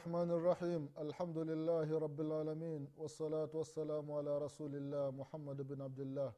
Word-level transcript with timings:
الرحمن 0.00 0.30
الرحيم 0.30 0.82
الحمد 0.98 1.38
لله 1.38 1.98
رب 1.98 2.20
العالمين 2.20 2.88
والصلاة 2.96 3.52
والسلام 3.54 4.12
على 4.12 4.38
رسول 4.38 4.72
الله 4.74 5.10
محمد 5.10 5.58
بن 5.68 5.82
عبد 5.82 6.00
الله 6.00 6.32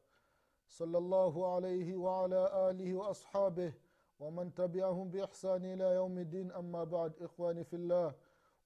صلى 0.67 0.97
الله 0.97 1.55
عليه 1.55 1.95
وعلى 1.95 2.41
آله 2.69 2.89
وأصحابه 2.95 3.71
ومن 4.19 4.53
تبعهم 4.53 5.09
بإحسان 5.09 5.65
إلى 5.65 5.87
يوم 5.99 6.17
الدين 6.17 6.51
أما 6.51 6.83
بعد 6.83 7.11
إخواني 7.21 7.63
في 7.63 7.75
الله 7.75 8.13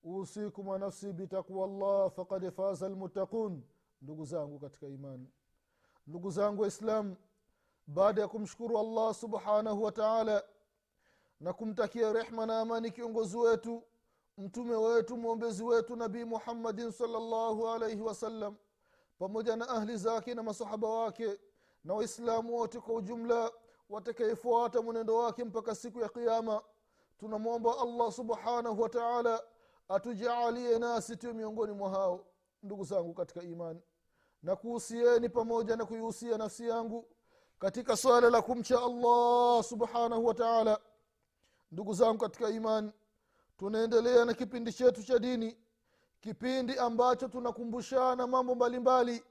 أوصيكم 0.05 0.67
ونفسي 0.67 1.11
بتقوى 1.11 1.63
الله 1.65 2.07
فقد 2.07 2.49
فاز 2.49 2.83
المتقون 2.83 3.61
ndugu 4.01 4.25
zangu 4.25 4.59
katika 4.59 4.87
imani 4.87 5.27
ndugu 6.07 6.29
zangu 6.31 6.61
waislamu 6.61 7.15
baada 7.87 8.21
ya 8.21 8.27
kumshukuru 8.27 8.79
allah 8.79 9.13
subhanahu 9.13 9.83
wa 9.83 9.91
taala 9.91 10.43
na 11.39 11.53
kumtakia 11.53 12.13
rehma 12.13 12.45
na 12.45 12.59
amani 12.59 12.91
kiongozi 12.91 13.37
wetu 13.37 13.83
mtume 14.38 14.76
wetu 14.76 15.16
mwombezi 15.16 15.64
wetu 15.64 15.96
nabii 15.96 16.24
muhammadin 16.24 16.90
salllahu 16.92 17.68
alaihi 17.68 18.00
wasallam 18.00 18.56
pamoja 19.18 19.56
na 19.56 19.68
ahli 19.68 19.96
zake 19.96 20.34
na 20.34 20.42
masahaba 20.42 20.88
wake 20.88 21.38
na 21.84 21.94
waislamu 21.94 22.56
wote 22.56 22.80
kwa 22.80 22.94
ujumla 22.94 23.52
watakayefuata 23.90 24.82
mwenendo 24.82 25.16
wake 25.16 25.44
mpaka 25.44 25.74
siku 25.74 26.00
ya 26.00 26.08
qiama 26.08 26.62
tunamwomba 27.18 27.78
allah 27.78 28.12
subhanahu 28.12 28.82
wataala 28.82 29.42
atujaalie 29.88 30.78
nasi 30.78 31.16
tuwe 31.16 31.32
miongoni 31.32 31.72
mwa 31.72 31.90
hao 31.90 32.26
ndugu 32.62 32.84
zangu 32.84 33.14
katika 33.14 33.42
imani. 33.42 33.80
Na 34.42 34.56
kuhusieni 34.56 35.28
pamoja 35.28 35.76
na 35.76 35.86
kuihusia 35.86 36.38
nafsi 36.38 36.68
yangu 36.68 37.04
katika 37.58 37.96
swala 37.96 38.30
la 38.30 38.42
kumcha 38.42 38.82
allah 38.82 39.64
subhanahu 39.64 40.26
wataala 40.26 40.80
ndugu 41.72 41.94
zangu 41.94 42.18
katika 42.18 42.50
imani 42.50 42.92
tunaendelea 43.58 44.24
na 44.24 44.34
kipindi 44.34 44.72
chetu 44.72 45.02
cha 45.02 45.18
dini 45.18 45.56
kipindi 46.20 46.78
ambacho 46.78 47.28
tunakumbushana 47.28 48.26
mambo 48.26 48.54
mbalimbali 48.54 49.12
mbali, 49.12 49.24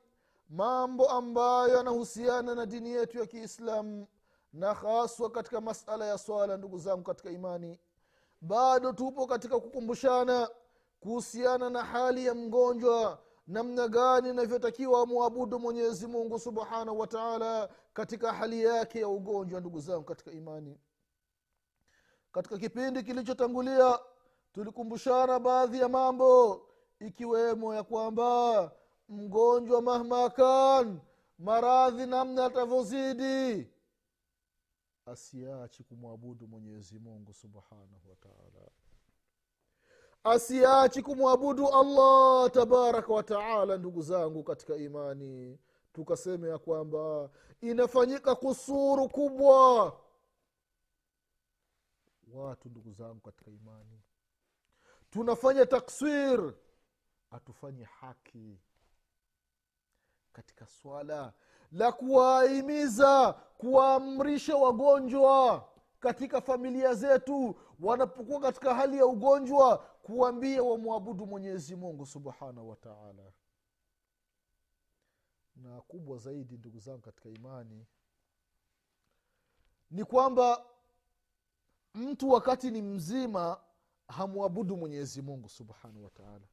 mambo 0.50 1.10
ambayo 1.10 1.78
yanahusiana 1.78 2.56
na 2.56 2.66
dini 2.66 2.90
yetu 2.92 3.20
ya 3.20 3.26
kiislamu 3.26 4.08
na 4.54 4.74
haswa 4.74 5.32
katika 5.32 5.62
masala 5.62 6.06
ya 6.06 6.18
swala 6.18 6.58
ndugu 6.58 6.78
zangu 6.80 7.04
katika 7.04 7.30
imani. 7.30 7.80
Bado 8.42 8.94
tupo 8.94 9.28
katika 9.28 9.60
kukumbushana 9.60 10.50
kuhusiana 11.00 11.70
na 11.70 11.84
hali 11.84 12.26
ya 12.26 12.36
mgonjwa 12.36 13.20
namna 13.48 13.88
gani 13.88 14.30
inavyotakiwa 14.30 15.06
mwabudu 15.06 15.60
mwenyezi 15.60 16.08
mungu 16.08 16.40
subhanahu 16.40 17.00
wa 17.00 17.08
taala 17.08 17.70
katika 17.94 18.34
hali 18.34 18.64
yake 18.64 19.00
ya 19.00 19.08
ugonjwa 19.08 19.60
ndugu 19.60 19.80
zangu 19.80 20.04
katika 20.04 20.32
imani. 20.32 20.80
Katika 22.32 22.58
kipindi 22.58 23.04
kilichotangulia 23.04 24.00
tulikumbushana 24.54 25.40
baadhi 25.40 25.80
ya 25.80 25.90
mambo 25.90 26.62
ikiwemo 27.00 27.76
ya 27.76 27.84
kwamba 27.84 28.72
mgonjwa 29.10 29.82
mahmakan 29.82 31.00
maradhi 31.40 32.06
namna 32.06 32.46
atavyozidi 32.46 33.68
asiachi 35.06 35.84
kumwabudu 35.84 36.48
mwenyezi 36.48 37.00
mungu 37.00 37.34
subhanahu 37.34 38.10
wataala 38.10 38.70
asiachi 40.24 41.02
kumwabudu 41.02 41.68
allah 41.68 42.52
tabaraka 42.52 43.14
wataala 43.14 43.78
ndugu 43.78 44.02
zangu 44.02 44.44
katika 44.44 44.76
imani. 44.76 45.60
Tukasema 45.94 46.48
ya 46.48 46.58
kwamba 46.58 47.30
inafanyika 47.62 48.36
kusuru 48.36 49.10
kubwa. 49.10 49.94
Watu 52.34 52.70
ndugu 52.70 52.92
zangu 52.92 53.20
katika 53.22 53.52
imani 53.52 54.02
tunafanya 55.10 55.66
takswir. 55.66 56.54
Atufanye 57.32 57.84
haki 57.84 58.60
katika 60.34 60.68
swala 60.68 61.34
la 61.72 61.92
kuwahimiza 61.92 63.34
kuwaamrisha 63.34 64.56
wagonjwa 64.56 65.70
katika 66.00 66.42
familia 66.42 66.94
zetu. 66.94 67.56
Wanapokuwa 67.80 68.40
katika 68.40 68.76
hali 68.76 68.98
ya 68.98 69.06
ugonjwa 69.06 69.78
kuwambia 69.78 70.64
wamwabudu 70.64 71.26
mwenyezi 71.28 71.76
mungu 71.76 72.06
subhanahu 72.06 72.70
wataala 72.70 73.32
na 75.56 75.82
kubwa 75.82 76.18
zaidi 76.18 76.58
ndugu 76.58 76.80
zangu 76.80 77.02
katika 77.02 77.30
imani 77.30 77.86
ni 79.92 80.06
kwamba 80.06 80.66
mtu 81.94 82.30
wakati 82.30 82.72
ni 82.72 82.82
mzima 82.82 83.62
hamwabudu 84.08 84.78
mwenyezi 84.78 85.22
mungu 85.22 85.50
subhanahu 85.50 86.04
wataala 86.04 86.48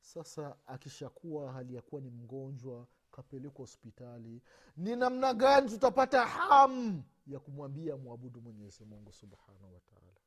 sasa 0.00 0.56
akishakuwa 0.66 1.52
hali 1.52 1.74
ya 1.74 1.82
kuwa 1.82 2.00
ni 2.00 2.10
mgonjwa 2.10 2.86
kapelekwa 3.10 3.62
hospitali 3.62 4.42
ni 4.76 4.96
namna 4.96 5.34
gani 5.34 5.68
tutapata 5.68 6.26
hamu 6.26 7.04
ya 7.26 7.40
kumwambia 7.40 7.96
mwabudu 7.96 8.40
mwenyezi 8.40 8.84
mungu 8.84 9.12
subhanahu 9.12 9.74
wataala 9.74 10.20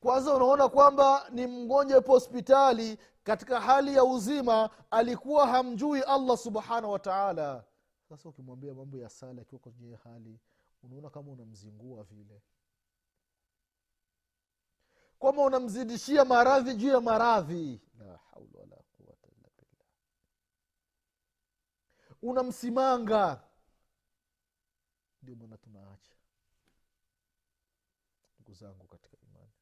kwanza 0.00 0.34
unaona 0.34 0.68
kwamba 0.68 1.28
ni 1.30 1.46
mgonjwa 1.46 1.96
yupo 1.96 2.12
hospitali 2.12 2.98
katika 3.24 3.60
hali 3.60 3.94
ya 3.94 4.04
uzima 4.04 4.70
alikuwa 4.90 5.46
hamjui 5.46 6.02
allah 6.02 6.36
subhanahu 6.38 6.92
wataala 6.92 7.64
sasa 8.08 8.28
ukimwambia 8.28 8.74
mambo 8.74 8.98
ya 8.98 9.08
sala 9.08 9.42
akiwa 9.42 9.58
kwenye 9.58 9.94
hali 9.96 10.38
unaona 10.82 11.10
kama 11.10 11.32
unamzingua 11.32 12.04
vile 12.04 12.42
kwamba 15.18 15.42
unamzidishia 15.42 16.24
maradhi 16.24 16.74
juu 16.74 16.88
ya 16.88 17.00
maradhi. 17.00 17.80
La 17.98 18.16
haula 18.16 18.58
unamsimanga. 22.22 23.44
Ndio 25.22 25.36
maana 25.36 25.56
tunaacha 25.56 26.14
ndugu 28.34 28.54
zangu 28.54 28.86
katika 28.86 29.16
imani. 29.22 29.52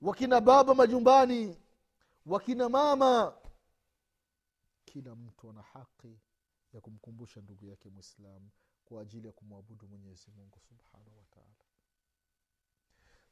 Wakina 0.00 0.40
baba 0.40 0.74
majumbani 0.74 1.58
wakina 2.26 2.68
mama 2.68 3.36
kila 4.84 5.14
mtu 5.14 5.50
ana 5.50 5.62
haki 5.62 6.20
ya 6.72 6.80
kumkumbusha 6.80 7.40
ndugu 7.40 7.66
yake 7.66 7.88
mwislamu 7.88 8.50
kwa 8.84 9.02
ajili 9.02 9.26
ya 9.26 9.32
kumwabudu 9.32 9.88
mwenyezi 9.88 10.30
mungu 10.30 10.60
subhanahu 10.60 11.18
wataala 11.18 11.65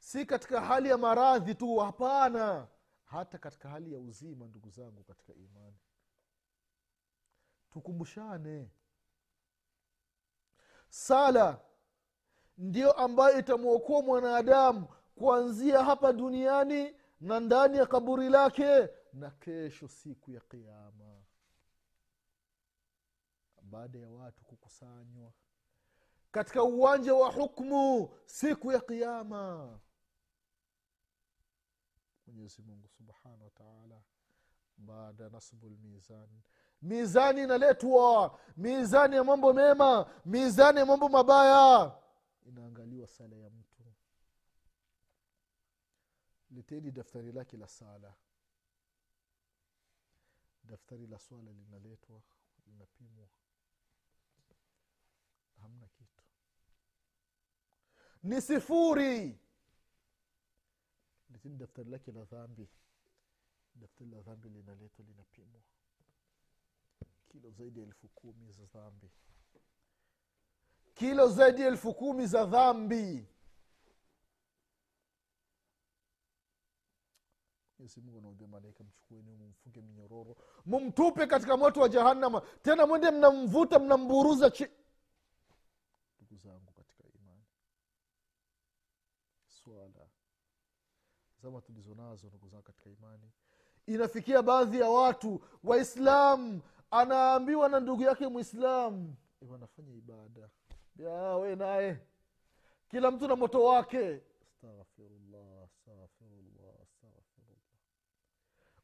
si 0.05 0.25
katika 0.25 0.61
hali 0.61 0.89
ya 0.89 0.97
maradhi 0.97 1.55
tu 1.55 1.77
hapana. 1.77 2.67
Hata 3.05 3.37
katika 3.37 3.69
hali 3.69 3.93
ya 3.93 3.99
uzima 3.99 4.47
ndugu 4.47 4.69
zangu 4.69 5.03
katika 5.03 5.33
imani. 5.33 5.77
Tukumbushane. 7.71 8.69
Sala 10.89 11.61
ndiyo 12.57 12.91
ambayo 12.91 13.39
itamwokoa 13.39 14.01
mwanadamu 14.01 14.87
kuanzia 15.15 15.83
hapa 15.83 16.13
duniani 16.13 16.95
na 17.21 17.39
ndani 17.39 17.77
ya 17.77 17.85
kaburi 17.85 18.29
lake 18.29 18.89
na 19.13 19.31
kesho 19.31 19.87
siku 19.87 20.31
ya 20.31 20.39
kiama 20.41 21.23
baada 23.61 23.99
ya 23.99 24.09
watu 24.09 24.43
kukusanywa 24.43 25.31
katika 26.31 26.63
uwanja 26.63 27.13
wa 27.13 27.31
hukmu 27.31 28.09
siku 28.25 28.71
ya 28.71 28.79
kiama 28.79 29.79
mwenyezi 32.27 32.61
mungu 32.61 32.87
subhanahu 32.87 33.43
wataala 33.43 34.01
baada 34.77 35.29
nasbu 35.29 35.69
lmizani 35.69 36.41
mizani 36.81 37.43
inaletwa 37.43 38.39
mizani 38.57 39.15
ya 39.15 39.23
mambo 39.23 39.53
mema 39.53 40.11
mizani 40.25 40.79
ya 40.79 40.85
mambo 40.85 41.09
mabaya. 41.09 41.95
Inaangaliwa 42.45 43.07
sala 43.07 43.35
ya 43.35 43.49
mtu. 43.49 43.83
Leteni 46.51 46.91
daftari 46.91 47.31
lake 47.31 47.57
la 47.57 47.67
sala. 47.67 48.13
Daftari 50.63 51.07
la 51.07 51.19
swala 51.19 51.51
linaletwa 51.51 52.21
linapimwa. 52.67 53.27
Hamna 55.61 55.87
kitu. 55.87 56.23
Ni 58.23 58.41
sifuri 58.41 59.39
leteni 61.35 61.57
daftari 61.57 61.89
lake 61.89 62.11
la 62.11 62.23
dhambi. 62.25 62.67
Daftari 63.75 64.09
la 64.09 64.21
dhambi 64.21 64.49
linaletwa 64.49 65.05
linapimwa. 65.05 65.61
Kilo 67.27 67.51
zaidi 67.51 67.79
ya 67.79 67.85
elfu 67.85 68.07
kumi 68.09 68.51
za 68.51 68.65
dhambi. 68.65 69.11
Kilo 70.93 71.27
zaidi 71.27 71.61
ya 71.61 71.67
elfu 71.67 71.93
kumi 71.93 72.27
za 72.27 72.45
dhambi. 72.45 73.27
Mwenyezi 77.77 78.01
mungu 78.01 78.17
anaambia 78.17 78.47
malaika 78.47 78.83
mchukueni 78.83 79.35
mumfunge 79.35 79.81
minyororo. 79.81 80.37
Mumtupe 80.65 81.27
katika 81.27 81.57
moto 81.57 81.81
wa 81.81 81.89
jahannama. 81.89 82.41
Tena 82.61 82.87
mwende 82.87 83.11
mnamvuta 83.11 83.79
mnamburuza 83.79 84.49
chi 84.49 84.67
ndugu 86.19 86.37
zangu 86.37 86.71
katika 86.71 87.03
imani 87.19 87.43
swala 89.47 90.07
zama 91.45 91.61
tulizonazo 91.61 92.27
ndugu 92.27 92.47
zangu 92.49 92.63
katika 92.63 92.89
imani. 92.89 93.31
Inafikia 93.87 94.41
baadhi 94.41 94.79
ya 94.79 94.89
watu 94.89 95.41
waislam 95.63 96.61
anaambiwa 96.91 97.69
na 97.69 97.79
ndugu 97.79 98.03
yake 98.03 98.27
mwislam 98.27 99.15
anafanya 99.55 99.93
ibada. 99.93 100.49
We 101.39 101.55
naye. 101.55 101.97
Kila 102.87 103.11
mtu 103.11 103.27
na 103.27 103.35
moto 103.35 103.63
wake. 103.63 104.21
Astaghfirullah 104.41 105.63
astaghfirullah 105.63 106.73
astaghfirullah. 106.83 107.59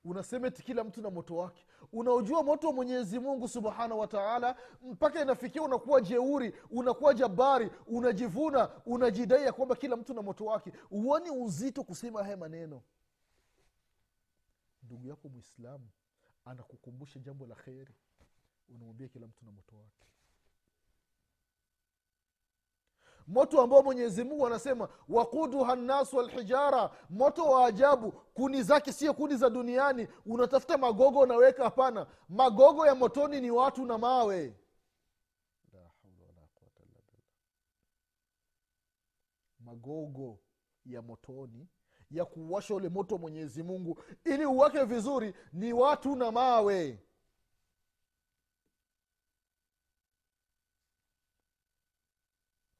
Unasema 0.05 0.51
kila 0.51 0.83
mtu 0.83 1.01
na 1.01 1.09
moto 1.09 1.35
wake 1.35 1.65
unaojua 1.93 2.43
moto 2.43 2.67
wa 2.67 2.73
mwenyezi 2.73 3.19
mungu 3.19 3.47
subhanahu 3.47 3.99
wa 3.99 4.07
taala 4.07 4.55
mpaka 4.81 5.21
inafikia 5.21 5.61
unakuwa 5.61 6.01
jeuri 6.01 6.53
unakuwa 6.71 7.13
jabari 7.13 7.71
unajivuna 7.87 8.81
unajidai 8.85 9.43
ya 9.45 9.53
kwamba 9.53 9.75
kila 9.75 9.95
mtu 9.97 10.13
na 10.13 10.21
moto 10.21 10.45
wake. 10.45 10.71
Huoni 10.89 11.29
uzito 11.29 11.83
kusema 11.83 12.23
haya 12.23 12.37
maneno? 12.37 12.81
Ndugu 14.83 15.07
yako 15.07 15.29
mwislamu 15.29 15.89
anakukumbusha 16.45 17.19
jambo 17.19 17.47
la 17.47 17.55
kheri. 17.55 17.95
Unamwambia 18.69 19.07
kila 19.07 19.27
mtu 19.27 19.45
na 19.45 19.51
moto 19.51 19.75
wake 19.75 20.05
moto 23.27 23.61
ambao 23.61 23.83
mwenyezi 23.83 24.23
mungu 24.23 24.47
anasema 24.47 24.89
wakuduha 25.09 25.75
nnasu 25.75 26.17
walhijara. 26.17 26.89
Moto 27.09 27.43
wa 27.43 27.65
ajabu 27.65 28.11
kuni 28.11 28.63
zake 28.63 28.91
sio 28.91 29.13
kuni 29.13 29.35
za 29.35 29.49
duniani. 29.49 30.07
Unatafuta 30.25 30.77
magogo 30.77 31.19
unaweka 31.19 31.63
hapana. 31.63 32.07
Magogo 32.29 32.85
ya 32.87 32.95
motoni 32.95 33.41
ni 33.41 33.51
watu 33.51 33.85
na 33.85 33.97
mawe. 33.97 34.55
Magogo 39.59 40.39
ya 40.85 41.01
motoni 41.01 41.67
ya 42.11 42.25
kuwasha 42.25 42.75
ule 42.75 42.89
moto 42.89 43.17
mwenyezi 43.17 43.63
mungu 43.63 43.99
ili 44.25 44.45
uwake 44.45 44.83
vizuri 44.83 45.33
ni 45.53 45.73
watu 45.73 46.15
na 46.15 46.31
mawe 46.31 46.99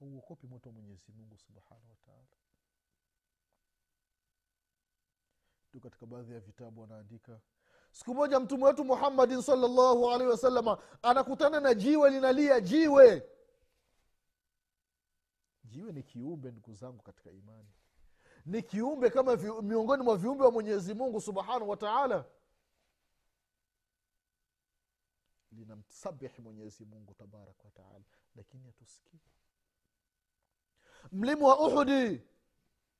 hauokopi 0.05 0.47
moto 0.47 0.69
wa 0.69 0.73
mwenyezi 0.75 1.11
mungu 1.11 1.37
subhanahu 1.37 1.89
wataala 1.89 2.27
tu 5.71 5.79
katika 5.79 6.05
baadhi 6.05 6.33
ya 6.33 6.39
vitabu 6.39 6.83
anaandika 6.83 7.41
siku 7.91 8.13
moja 8.15 8.39
mtume 8.39 8.65
wetu 8.65 8.83
muhammadin 8.85 9.41
salllahu 9.41 10.11
alaihi 10.11 10.31
wasalama 10.31 10.83
anakutana 11.01 11.59
na 11.59 11.73
jiwe 11.73 12.09
linalia 12.09 12.61
jiwe. 12.61 13.27
Jiwe 15.63 15.91
ni 15.91 16.03
kiumbe 16.03 16.51
ndugu 16.51 16.73
zangu 16.73 17.03
katika 17.03 17.31
imani. 17.31 17.69
Ni 18.45 18.61
kiumbe 18.63 19.09
kama 19.09 19.35
vi, 19.35 19.51
miongoni 19.61 20.03
mwa 20.03 20.17
viumbe 20.17 20.43
wa 20.43 20.51
mwenyezi 20.51 20.93
mungu 20.93 21.21
subhanahu 21.21 21.69
wa 21.69 21.77
taala. 21.77 22.25
Linamsabihi 25.51 26.41
mwenyezi 26.41 26.85
mungu 26.85 27.13
tabaraka 27.13 27.63
wataala 27.63 28.03
lakini 28.35 28.65
hatusikii 28.65 29.19
mlima 31.11 31.47
wa 31.47 31.59
uhudi. 31.59 32.21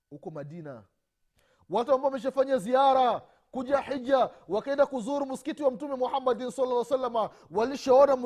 Huko 0.10 0.32
madina. 0.32 0.84
Watu 1.70 1.94
ambao 1.94 2.06
wameshafanya 2.06 2.58
ziara 2.58 3.22
kuja 3.52 3.78
hija 3.82 4.30
wakaenda 4.48 4.86
kuzuru 4.86 5.26
msikiti 5.26 5.64
wa 5.64 5.72
mtume 5.72 5.96
muhammadin 5.96 6.52
salla 6.52 6.86
salama 6.86 7.30
walishaona 7.52 8.18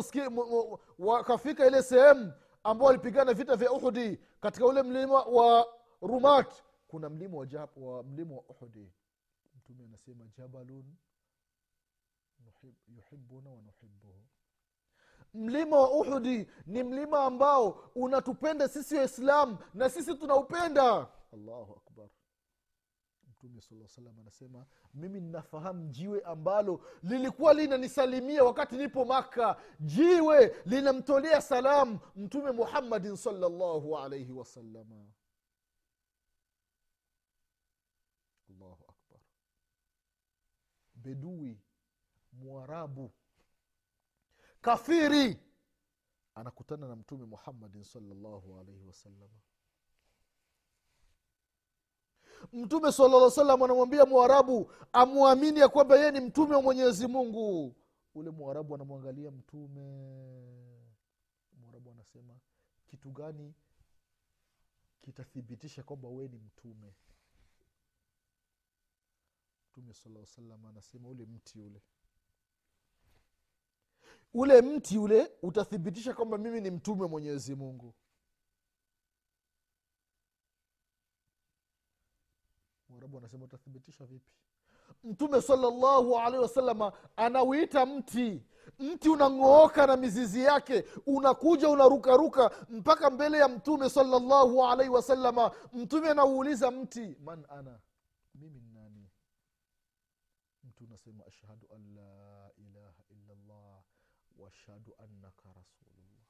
wakafika 1.00 1.68
ile 1.68 1.84
sehemu 1.84 2.34
ambao 2.64 2.88
walipigana 2.88 3.34
vita 3.34 3.56
vya 3.56 3.72
uhudi. 3.72 4.20
Katika 4.42 4.66
ule 4.66 4.84
mlima 4.84 5.22
wa 5.24 5.68
rumat 6.02 6.64
kuna 6.88 7.10
mlima 7.10 7.38
wa, 7.38 7.48
wa 7.76 8.04
mlima 8.04 8.36
wa 8.36 8.42
uhudi. 8.50 8.92
Mtume 9.56 9.84
anasema 9.84 10.26
jabalun 10.38 10.96
yuhibuna 12.88 13.50
wa 13.50 13.62
nuhibuhu 13.62 14.26
mlima 15.36 15.80
wa 15.80 15.92
uhudi 15.92 16.48
ni 16.66 16.84
mlima 16.84 17.24
ambao 17.24 17.70
unatupenda 17.96 18.68
sisi 18.68 18.96
waislamu 18.96 19.58
na 19.74 19.90
sisi 19.90 20.16
tunaupenda. 20.16 21.08
Allahu 21.34 21.74
akbar. 21.74 22.10
Mtume 23.28 23.62
saa 23.62 23.88
salam 23.88 24.20
anasema 24.20 24.66
mimi 24.94 25.22
ninafahamu 25.22 25.88
jiwe 25.90 26.22
ambalo 26.22 26.82
lilikuwa 27.04 27.54
linanisalimia 27.54 28.44
wakati 28.44 28.76
nipo 28.78 29.06
maka 29.06 29.58
jiwe 29.80 30.56
linamtolea 30.66 31.42
salamu 31.42 32.00
mtume 32.16 32.52
muhammadin 32.52 33.16
salllahu 33.16 33.98
alaihi 33.98 34.32
wasalama 34.32 35.06
allahu 38.50 38.84
akbar. 38.90 39.20
Bedui 40.96 41.62
mwarabu 42.34 43.12
kafiri. 44.66 45.40
Anakutana 46.36 46.88
na 46.88 46.96
mtume 46.96 47.26
muhammadin 47.26 47.84
salllahu 47.84 48.60
alaihi 48.60 48.84
wasalama 48.86 49.40
mtume 52.54 52.92
salaa 52.92 53.30
salam 53.32 53.64
anamwambia 53.64 54.06
mwarabu 54.06 54.72
amwamini 54.94 55.60
ya 55.60 55.70
kwamba 55.70 55.96
yeye 55.98 56.12
ni 56.12 56.20
mtume 56.20 56.56
wa 56.56 56.62
mwenyezi 56.62 57.08
mungu. 57.08 57.76
Ule 58.16 58.30
mwarabu 58.30 58.76
anamwangalia 58.76 59.32
mtume. 59.32 59.82
Mwarabu 61.62 61.92
anasema 61.92 62.40
kitu 62.88 63.12
gani 63.12 63.54
kitathibitisha 65.02 65.84
kwamba 65.84 66.08
wee 66.10 66.28
ni 66.28 66.38
mtume? 66.38 66.94
Mtume 69.70 69.94
salaa 69.94 70.26
salam 70.26 70.66
anasema 70.66 71.08
ule 71.10 71.26
mti 71.26 71.60
ule 71.60 71.82
ule 74.34 74.62
mti 74.62 74.98
ule 74.98 75.32
utathibitisha 75.42 76.14
kwamba 76.14 76.38
mimi 76.38 76.62
ni 76.62 76.72
mtume 76.72 77.08
mwenyezi 77.08 77.56
mungu. 77.56 77.94
Mwarabu 82.90 83.18
anasema 83.18 83.46
utathibitisha 83.46 84.06
vipi? 84.06 84.32
Mtume 85.04 85.42
salallahu 85.42 86.18
alaihi 86.20 86.38
wasalama 86.44 86.94
anauita 87.16 87.86
mti. 87.86 88.44
Mti 88.80 89.10
unang'ooka 89.10 89.88
na 89.88 89.98
mizizi 89.98 90.42
yake 90.44 90.86
unakuja 91.06 91.70
unarukaruka 91.70 92.52
mpaka 92.70 93.10
mbele 93.10 93.38
ya 93.38 93.48
mtume 93.48 93.90
salallahu 93.90 94.66
alaihi 94.66 94.92
wasalama 94.94 95.52
mtume 95.74 96.10
anauuliza 96.10 96.72
mti 96.72 97.18
man 97.24 97.46
ana? 97.50 97.80
Mimi 98.36 98.62
nani? 98.74 99.10
Mtu 100.64 100.84
unasema 100.84 101.26
ashhadu 101.26 101.68
an 101.76 101.96
la 101.96 102.45
washhadu 104.38 104.96
annaka 104.98 105.54
rasulullah. 105.54 106.26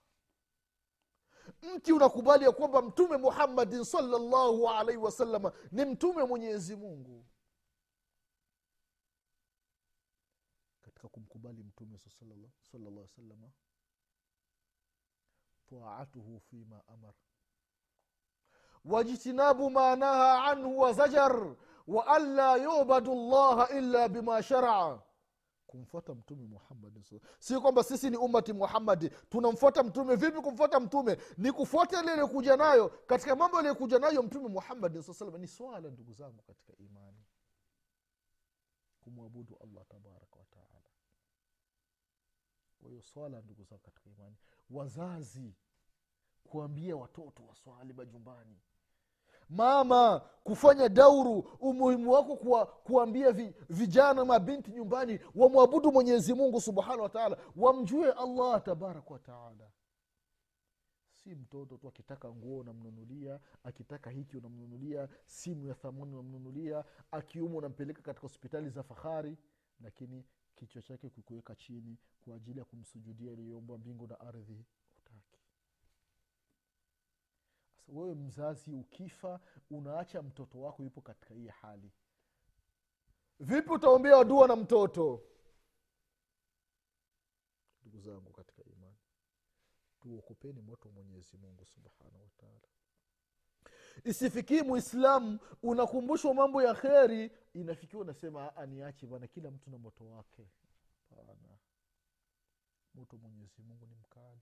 Mti 1.75 1.93
unakubali 1.93 2.45
ya 2.45 2.51
kwamba 2.51 2.81
mtume 2.81 3.17
muhammadin 3.17 3.83
salllahu 3.83 4.69
alaihi 4.69 5.01
wasalama 5.01 5.53
ni 5.71 5.85
mtume 5.85 6.23
mwenyezi 6.23 6.75
mungu. 6.75 7.25
Katika 10.81 11.07
kumkubali 11.07 11.63
mtume 11.63 11.99
salllah 12.71 13.07
salama 13.07 13.51
taatuhu 15.69 16.39
fima 16.39 16.87
amar. 16.87 17.13
Wajtinabu 18.85 19.69
ma 19.69 19.95
naha 19.95 20.43
anhu 20.43 20.79
wa 20.79 20.93
zajar 20.93 21.55
wa 21.87 22.07
an 22.07 22.35
la 22.35 22.55
yubadu 22.55 23.15
llaha 23.15 23.69
illa 23.69 24.09
bima 24.09 24.43
sharaa 24.43 25.01
kumfuata 25.67 26.15
mtume 26.15 26.45
muhammadi 26.45 27.03
sio 27.39 27.61
kwamba 27.61 27.83
sisi 27.83 28.09
ni 28.09 28.17
ummati 28.17 28.53
muhammadi 28.53 29.09
tunamfuata 29.09 29.83
mtume. 29.83 30.15
Vipi 30.15 30.41
kumfuata 30.41 30.79
mtume? 30.79 31.17
Ni 31.37 31.51
kufuata 31.51 32.01
ile 32.03 32.11
aliyokuja 32.11 32.57
nayo. 32.57 32.89
Katika 32.89 33.35
mambo 33.35 33.57
aliyokuja 33.57 33.99
nayo 33.99 34.23
mtume 34.23 34.47
muhammadi 34.47 35.03
saa 35.03 35.25
ni 35.37 35.47
swala 35.47 35.89
ndugu 35.89 36.13
zangu 36.13 36.41
katika 36.41 36.73
imani. 36.77 37.23
Kumwabudu 39.01 39.57
allah 39.63 39.85
tabaraka 39.87 40.35
wataala 40.39 40.65
kwa 42.81 42.89
hiyo 42.89 43.01
swala 43.03 43.41
ndugu 43.41 43.63
zangu 43.63 43.81
katika 43.81 44.09
imani. 44.09 44.35
Wazazi 44.69 45.55
kuambia 46.43 46.95
watoto 46.95 47.45
waswali 47.45 47.93
majumbani 47.93 48.59
mama 49.49 50.19
kufanya 50.43 50.89
dauru 50.89 51.39
umuhimu 51.39 52.11
wako 52.11 52.35
kuwa, 52.37 52.65
kuambia 52.65 53.31
vi, 53.31 53.53
vijana 53.69 54.25
mabinti 54.25 54.71
nyumbani 54.71 55.19
wamwabudu 55.35 55.91
mwenyezi 55.91 56.33
mungu 56.33 56.61
subhanahu 56.61 57.01
wataala 57.01 57.37
wamjue 57.55 58.11
allah 58.11 58.63
tabaraka 58.63 59.13
wataala 59.13 59.71
si 61.13 61.35
mtoto 61.35 61.77
tu 61.77 61.87
akitaka 61.87 62.31
nguo 62.33 62.57
unamnunulia 62.59 63.39
akitaka 63.63 64.09
hiki 64.09 64.37
unamnunulia 64.37 65.09
simu 65.25 65.65
ya 65.67 65.73
thamani 65.73 66.13
unamnunulia 66.13 66.83
akiumwa 67.11 67.57
unampeleka 67.57 68.01
katika 68.01 68.21
hospitali 68.21 68.69
za 68.69 68.83
fahari 68.83 69.37
lakini 69.81 70.25
kichwa 70.55 70.81
chake 70.81 71.09
kukuweka 71.09 71.55
chini 71.55 71.97
kwa 72.25 72.35
ajili 72.35 72.59
ya 72.59 72.65
kumsujudia 72.65 73.31
iliyoomba 73.31 73.77
mbingu 73.77 74.07
na 74.07 74.19
ardhi 74.19 74.65
sasa 77.85 77.99
wewe 77.99 78.15
mzazi 78.15 78.71
ukifa 78.71 79.39
unaacha 79.69 80.21
mtoto 80.21 80.61
wako 80.61 80.83
yupo 80.83 81.01
katika 81.01 81.33
hii 81.33 81.47
hali. 81.47 81.91
Vipi 83.39 83.69
utaombea 83.71 84.23
dua 84.23 84.47
na 84.47 84.55
mtoto? 84.55 85.23
Ndugu 87.81 87.99
zangu 87.99 88.33
katika 88.33 88.63
imani 88.63 88.95
tuokopeni 90.01 90.61
moto 90.61 90.91
mwenyezi 90.91 91.37
mungu 91.37 91.65
subhanahu 91.65 92.23
wataala 92.23 92.67
isifikii 94.03 94.61
muislamu 94.61 95.39
unakumbushwa 95.63 96.33
mambo 96.33 96.63
ya 96.63 96.73
kheri 96.73 97.31
inafikiwa 97.53 98.01
unasema 98.01 98.65
niache 98.67 99.07
bana 99.07 99.27
kila 99.27 99.51
mtu 99.51 99.69
na 99.69 99.77
moto 99.77 100.05
wake. 100.09 100.47
Pana 101.09 101.35
moto 102.93 103.17
mwenyezi 103.17 103.61
mungu 103.61 103.85
ni 103.85 103.95
mkali 103.95 104.41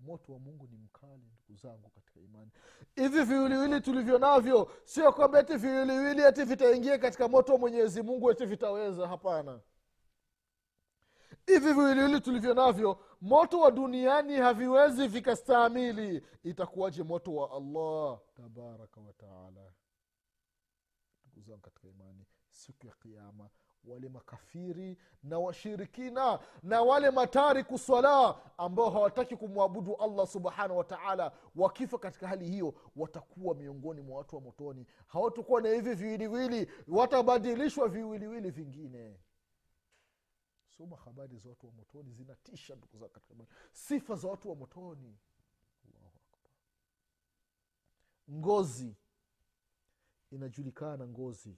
moto 0.00 0.32
wa 0.32 0.38
mungu 0.38 0.66
ni 0.70 0.76
mkali 0.76 1.22
ndugu 1.34 1.54
zangu 1.62 1.90
katika 1.90 2.20
imani. 2.20 2.50
Hivi 2.94 3.24
viwiliwili 3.24 3.80
tulivyo 3.80 4.18
navyo 4.18 4.70
sio 4.84 5.12
kwamba 5.12 5.38
eti 5.40 5.56
viwiliwili 5.56 6.22
eti 6.22 6.44
vitaingia 6.44 6.98
katika 6.98 7.28
moto 7.28 7.52
wa 7.52 7.58
mwenyezi 7.58 8.02
mungu 8.02 8.30
eti 8.30 8.46
vitaweza 8.46 9.08
hapana. 9.08 9.60
Hivi 11.46 11.72
viwiliwili 11.72 12.20
tulivyo 12.20 12.54
navyo 12.54 13.00
moto 13.20 13.60
wa 13.60 13.70
duniani 13.70 14.36
haviwezi 14.36 15.08
vikastaamili 15.08 16.26
itakuwaje 16.44 17.02
moto 17.02 17.34
wa 17.34 17.50
allah? 17.56 18.18
Tabaraka 18.34 19.00
wataala 19.00 19.72
ndugu 21.26 21.40
zangu 21.42 21.60
katika 21.60 21.88
imani 21.88 22.24
siku 22.48 22.86
ya 22.86 22.92
kiama 22.94 23.50
wale 23.84 24.08
makafiri 24.08 24.96
na 25.22 25.38
washirikina 25.38 26.38
na 26.62 26.82
wale 26.82 27.10
matariku 27.10 27.78
swala 27.78 28.40
ambao 28.58 28.90
hawataki 28.90 29.36
kumwabudu 29.36 29.94
allah 29.96 30.26
subhanahu 30.26 30.78
wataala 30.78 31.32
wakifa 31.56 31.98
katika 31.98 32.28
hali 32.28 32.48
hiyo 32.48 32.74
watakuwa 32.96 33.54
miongoni 33.54 34.00
mwa 34.00 34.18
watu 34.18 34.36
wa 34.36 34.42
motoni. 34.42 34.86
Hawatakuwa 35.06 35.60
na 35.60 35.68
hivi 35.68 35.94
viwiliwili 35.94 36.70
watabadilishwa 36.88 37.88
viwiliwili 37.88 38.50
vingine. 38.50 39.20
Soma 40.76 40.96
habari 40.96 41.36
za 41.38 41.48
watu 41.48 41.66
wa 41.66 41.72
motoni 41.72 42.12
zinatisha 42.12 42.74
ndugu 42.74 43.10
sifa 43.72 44.14
za 44.14 44.28
watu 44.28 44.48
wa 44.50 44.56
motoni. 44.56 45.18
Ngozi. 48.30 48.96
Inajulikana 50.30 51.06
ngozi 51.06 51.56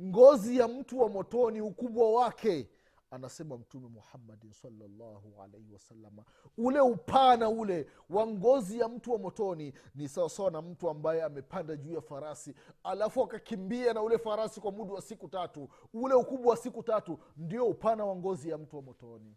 ngozi 0.00 0.56
ya 0.58 0.68
mtu 0.68 1.00
wa 1.00 1.08
motoni 1.08 1.60
ukubwa 1.60 2.12
wake 2.12 2.70
anasema 3.10 3.58
mtume 3.58 3.88
muhammadin 3.88 4.52
salllahu 4.52 5.42
alaihi 5.42 5.72
wasalama 5.72 6.24
ule 6.58 6.80
upana 6.80 7.48
ule 7.50 7.86
wa 8.10 8.26
ngozi 8.26 8.78
ya 8.78 8.88
mtu 8.88 9.12
wa 9.12 9.18
motoni 9.18 9.72
ni 9.94 10.08
sawasawa 10.08 10.50
na 10.50 10.62
mtu 10.62 10.90
ambaye 10.90 11.22
amepanda 11.22 11.76
juu 11.76 11.92
ya 11.92 12.00
farasi 12.00 12.54
alafu 12.82 13.22
akakimbia 13.22 13.92
na 13.92 14.02
ule 14.02 14.18
farasi 14.18 14.60
kwa 14.60 14.72
muda 14.72 14.92
wa 14.94 15.02
siku 15.02 15.28
tatu. 15.28 15.68
Ule 15.94 16.14
ukubwa 16.14 16.50
wa 16.50 16.56
siku 16.56 16.82
tatu 16.82 17.18
ndio 17.36 17.66
upana 17.66 18.04
wa 18.04 18.16
ngozi 18.16 18.48
ya 18.48 18.58
mtu 18.58 18.76
wa 18.76 18.82
motoni. 18.82 19.36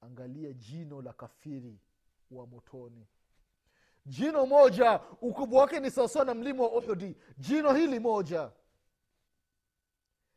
Angalia 0.00 0.52
jino 0.52 1.02
la 1.02 1.12
kafiri 1.12 1.78
wa 2.30 2.46
motoni 2.46 3.06
jino 4.06 4.46
moja 4.46 5.00
ukubwa 5.20 5.60
wake 5.60 5.80
ni 5.80 5.90
sawasawa 5.90 6.24
na 6.24 6.34
mlima 6.34 6.62
wa 6.62 6.70
uhudi. 6.72 7.16
Jino 7.38 7.72
hili 7.74 7.98
moja. 8.00 8.52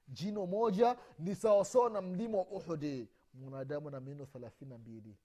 Jino 0.08 0.46
moja 0.46 0.98
ni 1.20 1.36
sawasawa 1.36 1.90
na 1.90 2.02
mlima 2.02 2.38
wa 2.38 2.46
uhudi. 2.48 3.08
Mwanadamu 3.34 3.90
na 3.90 4.00
meno 4.00 4.26
thelathini 4.26 4.70
na 4.72 4.78
mbili. 4.78 5.18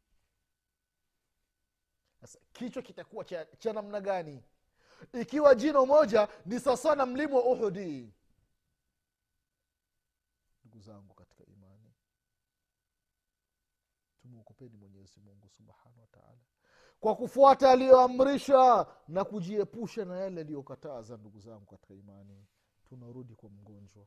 Sasa 2.21 2.39
kichwa 2.53 2.83
kitakuwa 2.83 3.25
cha, 3.25 3.45
cha 3.45 3.73
namna 3.73 4.01
gani? 4.01 4.43
Ikiwa 5.13 5.55
jino 5.55 5.87
moja 5.87 6.29
ni 6.47 6.61
sawasawa 6.61 6.97
na 6.97 7.07
mlima 7.07 7.37
wa 7.37 7.45
uhudi. 7.45 8.13
Ndugu 10.65 10.81
zangu 10.81 11.15
katika 11.15 11.45
imani 11.45 11.93
tumwokopeni 14.23 14.77
mwenyezi 14.77 15.21
mungu 15.21 15.49
subhanahu 15.49 16.01
wataala 16.01 16.39
kwa 17.01 17.17
kufuata 17.17 17.71
aliyoamrisha 17.71 18.87
na 19.09 19.25
kujiepusha 19.25 20.05
na 20.05 20.17
yale 20.21 20.41
aliyokataza 20.41 21.17
ndugu 21.17 21.39
zangu 21.41 21.67
katika 21.67 21.95
imani 21.95 22.47
tunarudi 22.85 23.35
kwa 23.35 23.51
mgonjwa. 23.51 24.07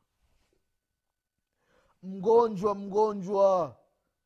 Mgonjwa 2.02 2.74
mgonjwa 2.74 3.76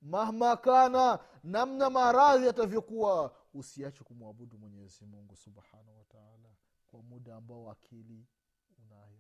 mahma 0.03 0.57
kana 0.57 1.19
namna 1.45 1.91
maradhi 1.91 2.49
atavyokuwa 2.49 3.35
usiache 3.55 4.05
kumwabudu 4.05 4.59
mwenyezi 4.59 5.05
mungu 5.05 5.37
subhanahu 5.37 5.99
wataala 5.99 6.49
kwa 6.87 7.03
muda 7.03 7.37
ambao 7.37 7.71
akili 7.71 8.27
unayo. 8.85 9.19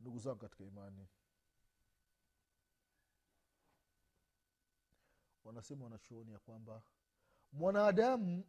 Ndugu 0.00 0.18
zangu 0.18 0.38
katika 0.38 0.64
imani 0.64 1.06
wanasema 5.48 5.84
wanachuoni 5.84 6.32
ya 6.32 6.38
kwamba 6.38 6.82
mwanadamu 7.52 8.44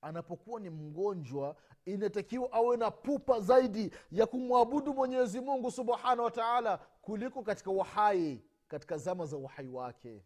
anapokuwa 0.00 0.60
ni 0.60 0.70
mgonjwa 0.70 1.56
inatakiwa 1.84 2.52
awe 2.52 2.76
na 2.76 2.90
pupa 2.90 3.40
zaidi 3.40 3.92
ya 4.10 4.26
kumwabudu 4.26 4.94
mwenyezi 4.94 5.40
mungu 5.40 5.70
subhanahu 5.70 6.22
wa 6.22 6.30
taala 6.30 6.78
kuliko 6.78 7.42
katika 7.42 7.70
uhai 7.70 8.44
katika 8.68 8.98
zama 8.98 9.26
za 9.26 9.36
uhai 9.36 9.68
wake. 9.68 10.24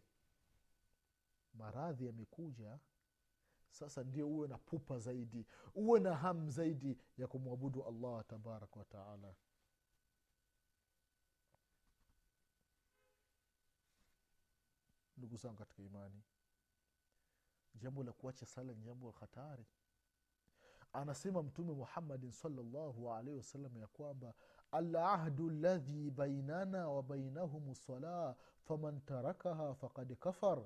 Maradhi 1.53 2.05
yamekuja 2.05 2.79
sasa 3.69 4.03
ndio 4.03 4.27
uwe 4.29 4.47
na 4.47 4.57
pupa 4.57 4.99
zaidi 4.99 5.45
uwe 5.75 5.99
na 5.99 6.15
hamu 6.15 6.49
zaidi 6.49 6.97
ya 7.17 7.27
kumwabudu 7.27 7.83
allah 7.83 8.25
tabaraka 8.27 8.79
wataala 8.79 9.33
ndugu 15.25 15.37
zangu 15.37 15.55
katika 15.55 15.83
imani. 15.83 16.21
Jambo 17.75 18.03
la 18.03 18.11
kuacha 18.11 18.45
sala 18.45 18.73
ni 18.73 18.81
jambo 18.81 19.07
la 19.07 19.13
hatari. 19.19 19.65
Anasema 20.93 21.43
mtume 21.43 21.73
muhammadin 21.73 22.31
salllahu 22.31 23.13
alaihi 23.13 23.37
wasallam 23.37 23.77
ya 23.77 23.87
kwamba 23.87 24.33
alahdu 24.71 25.49
ladhi 25.49 26.11
bainana 26.11 26.89
wa 26.89 27.03
bainahum 27.03 27.75
salah 27.75 28.35
faman 28.67 29.01
tarakaha 29.01 29.73
fakad 29.75 30.15
kafar. 30.15 30.59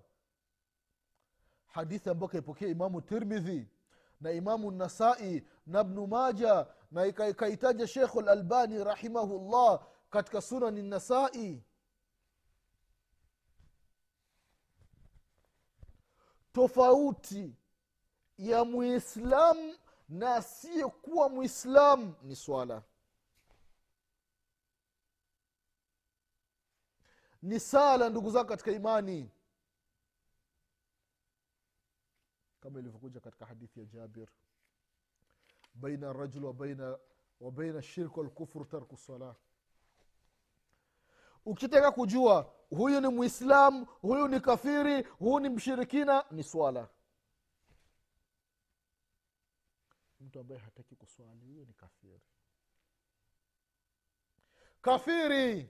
Hadithi 1.65 2.09
ambayo 2.09 2.27
kaipokea 2.29 2.67
imamu 2.67 3.01
tirmidhi 3.01 3.67
na 4.21 4.31
imamu 4.31 4.71
nasai 4.71 5.47
na 5.67 5.83
bnu 5.83 6.07
maja 6.07 6.67
na 6.91 7.05
ikaitaja 7.05 7.87
shekhu 7.87 8.21
lalbani 8.21 8.83
rahimahullah 8.83 9.87
katika 10.09 10.41
sunani 10.41 10.83
nasai 10.83 11.63
tofauti 16.59 17.55
ya 18.37 18.65
muislamu 18.65 19.75
na 20.09 20.35
asiyekuwa 20.35 21.29
mwislamu 21.29 22.15
ni 22.23 22.35
swala. 22.35 22.83
Ni 27.41 27.59
sala 27.59 28.09
ndugu 28.09 28.31
zako 28.31 28.49
katika 28.49 28.71
imani. 28.71 29.31
Kama 32.59 32.79
ilivyokuja 32.79 33.19
katika 33.19 33.45
hadithi 33.45 33.79
ya 33.79 33.85
jabir. 33.85 34.27
Baina 35.73 36.13
rajul 36.13 36.45
wa 36.45 36.53
baina 36.53 36.97
wa 37.39 37.51
baina 37.51 37.81
shirk 37.81 38.17
walkufru 38.17 38.65
tarku 38.65 38.97
salah 38.97 39.35
ukitaka 41.45 41.91
kujua 41.91 42.53
huyu 42.69 43.01
ni 43.01 43.07
muislamu 43.07 43.85
huyu 43.85 44.27
ni 44.27 44.39
kafiri 44.39 45.01
huyu 45.03 45.39
ni 45.39 45.49
mshirikina 45.49 46.25
ni 46.31 46.43
swala. 46.43 46.89
Mtu 50.19 50.39
ambaye 50.39 50.61
hataki 50.61 50.95
kuswali 50.95 51.45
huyo 51.45 51.65
ni 51.65 51.73
kafiri. 51.73 52.21
Kafiri! 54.81 55.69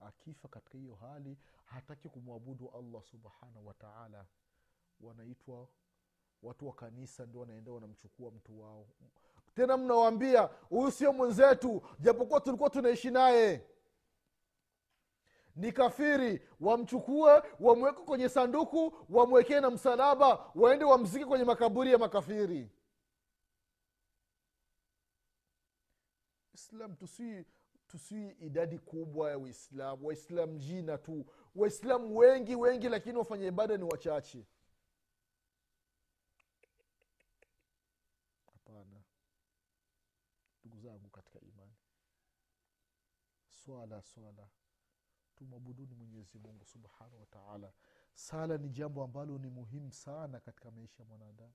Akifa 0.00 0.48
katika 0.48 0.78
hiyo 0.78 0.94
hali 0.94 1.38
hataki 1.64 2.08
kumwabudu 2.08 2.70
allah 2.70 3.02
subhanahu 3.02 3.66
wataala 3.66 4.26
wanaitwa 5.00 5.68
watu 6.42 6.66
wa 6.66 6.74
kanisa 6.74 7.26
ndio 7.26 7.40
wanaenda 7.40 7.72
wanamchukua 7.72 8.30
mtu 8.30 8.60
wao 8.60 8.88
tena 9.58 9.76
mnawaambia 9.76 10.42
huyu 10.42 10.90
sio 10.90 11.12
mwenzetu 11.12 11.82
japokuwa 12.00 12.40
tulikuwa 12.40 12.70
tunaishi 12.70 13.10
naye. 13.10 13.64
Ni 15.56 15.72
kafiri 15.72 16.42
wamchukue 16.60 17.42
wamweke 17.60 18.02
kwenye 18.02 18.28
sanduku 18.28 18.96
wamwekee 19.10 19.60
na 19.60 19.70
msalaba 19.70 20.50
waende 20.54 20.84
wamzike 20.84 21.24
kwenye 21.24 21.44
makaburi 21.44 21.92
ya 21.92 21.98
makafiri. 21.98 22.70
Islam 26.54 26.94
tusii 26.96 27.44
tusii 27.88 28.28
idadi 28.40 28.78
kubwa 28.78 29.30
ya 29.30 29.38
uislamu. 29.38 30.06
Waislamu 30.06 30.58
jina 30.58 30.98
tu. 30.98 31.26
Waislamu 31.54 32.16
wengi 32.16 32.56
wengi 32.56 32.88
lakini 32.88 33.18
wafanya 33.18 33.46
ibada 33.46 33.76
ni 33.76 33.84
wachache 33.84 34.46
hapana 38.68 39.02
ndugu 40.64 40.80
zangu 40.82 41.08
katika 41.10 41.40
imani 41.40 41.72
swala 43.68 44.02
swala. 44.02 44.48
Tumwabuduni 45.36 45.94
mwenyezi 45.94 46.38
mungu 46.38 46.64
subhanahu 46.64 47.20
wataala 47.20 47.72
sala 48.14 48.58
ni 48.58 48.68
jambo 48.68 49.02
ambalo 49.04 49.38
ni 49.38 49.48
muhimu 49.50 49.92
sana 49.92 50.40
katika 50.40 50.70
maisha 50.70 51.02
ya 51.02 51.08
mwanadamu. 51.08 51.52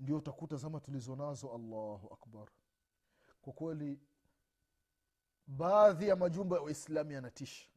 Ndio 0.00 0.16
utakuta 0.16 0.56
zama 0.56 0.80
tulizo 0.80 1.16
nazo 1.16 1.52
allahu 1.54 2.12
akbar. 2.14 2.48
Kwa 3.42 3.52
kweli 3.52 4.00
baadhi 5.46 6.08
ya 6.08 6.16
majumba 6.16 6.56
ya 6.56 6.62
waislamu 6.62 7.12
yanatisha 7.12 7.68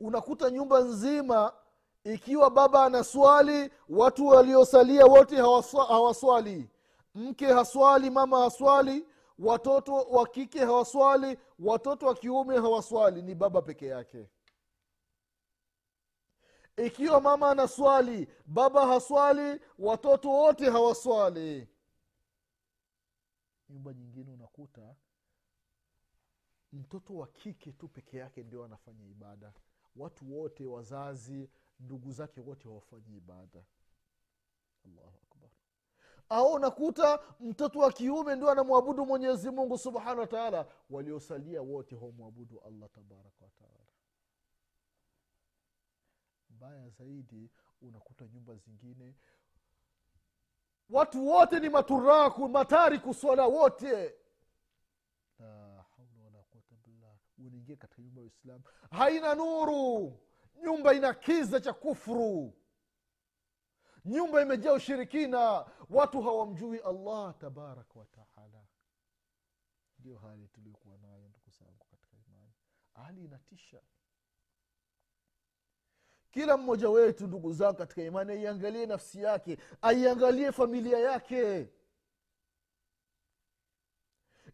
unakuta 0.00 0.50
nyumba 0.50 0.80
nzima 0.80 1.52
ikiwa 2.04 2.50
baba 2.50 2.84
anaswali 2.84 3.70
watu 3.88 4.26
waliosalia 4.26 5.06
wote 5.06 5.36
hawaswali 5.36 6.70
mke 7.14 7.46
haswali 7.46 8.10
mama 8.10 8.40
haswali 8.44 9.06
watoto 9.38 9.94
wa 9.94 10.26
kike 10.28 10.58
hawaswali 10.58 11.38
watoto 11.58 12.06
wa 12.06 12.14
kiume 12.14 12.56
hawaswali 12.56 13.22
ni 13.22 13.34
baba 13.34 13.62
peke 13.62 13.86
yake. 13.86 14.28
Ikiwa 16.76 17.20
mama 17.20 17.50
anaswali 17.50 18.28
baba 18.46 18.86
haswali 18.86 19.60
watoto 19.78 20.28
wote 20.30 20.70
hawaswali. 20.70 21.68
Nyumba 23.68 23.92
nyingine 23.94 24.30
unakuta 24.30 24.94
mtoto 26.72 27.14
wa 27.16 27.26
kike 27.26 27.72
tu 27.72 27.88
peke 27.88 28.16
yake 28.16 28.42
ndio 28.42 28.64
anafanya 28.64 29.04
ibada. 29.06 29.52
Watu 29.96 30.34
wote 30.38 30.66
wazazi 30.66 31.50
ndugu 31.80 32.12
zake 32.12 32.40
wote 32.40 32.68
hawafanyi 32.68 33.16
ibada. 33.16 33.64
Allahu 34.86 35.18
au 36.28 36.52
unakuta 36.52 37.20
mtoto 37.40 37.78
wa 37.78 37.92
kiume 37.92 38.36
ndio 38.36 38.50
anamwabudu 38.50 39.06
mwenyezi 39.06 39.50
mungu 39.50 39.78
subhanahu 39.78 40.20
wa 40.20 40.26
taala. 40.26 40.66
Waliosalia 40.90 41.62
wote 41.62 41.96
hawamwabudu 41.96 42.60
allah 42.66 42.90
tabaraka 42.90 43.44
wataala 43.44 43.84
mbaya 46.50 46.88
zaidi 46.88 47.50
unakuta 47.82 48.26
nyumba 48.28 48.54
zingine. 48.56 49.14
Watu 50.90 51.26
wote 51.26 51.60
ni 51.60 51.68
maturaku 51.68 52.48
matariku 52.48 53.14
swala 53.14 53.46
wote. 53.46 54.14
La 55.38 55.46
haula 55.96 56.24
wala 56.24 56.42
quwata 56.50 56.74
billah. 56.86 57.16
Unaingia 57.38 57.76
katika 57.76 58.02
nyumba 58.02 58.20
ya 58.20 58.24
uislamu 58.24 58.64
haina 58.90 59.34
nuru. 59.34 60.20
Nyumba 60.64 60.94
ina 60.94 61.14
kiza 61.14 61.60
cha 61.60 61.72
kufuru 61.72 62.52
nyumba 64.04 64.42
imejaa 64.42 64.72
ushirikina. 64.72 65.66
Watu 65.90 66.22
hawamjui 66.22 66.78
allah 66.78 67.34
tabaraka 67.38 67.98
wataala 67.98 68.64
ndio 69.98 70.18
hali 70.18 70.48
tuliokuwa 70.48 70.98
nayo 70.98 71.28
ndugu 71.28 71.50
zangu 71.50 71.84
katika 71.90 72.16
imani. 72.16 72.52
Hali 72.94 73.24
inatisha. 73.24 73.80
Kila 76.30 76.56
mmoja 76.56 76.90
wetu 76.90 77.26
ndugu 77.26 77.52
zangu 77.52 77.76
katika 77.78 78.02
imani 78.02 78.32
aiangalie 78.32 78.86
nafsi 78.86 79.22
yake 79.22 79.58
aiangalie 79.82 80.52
familia 80.52 80.98
yake. 80.98 81.68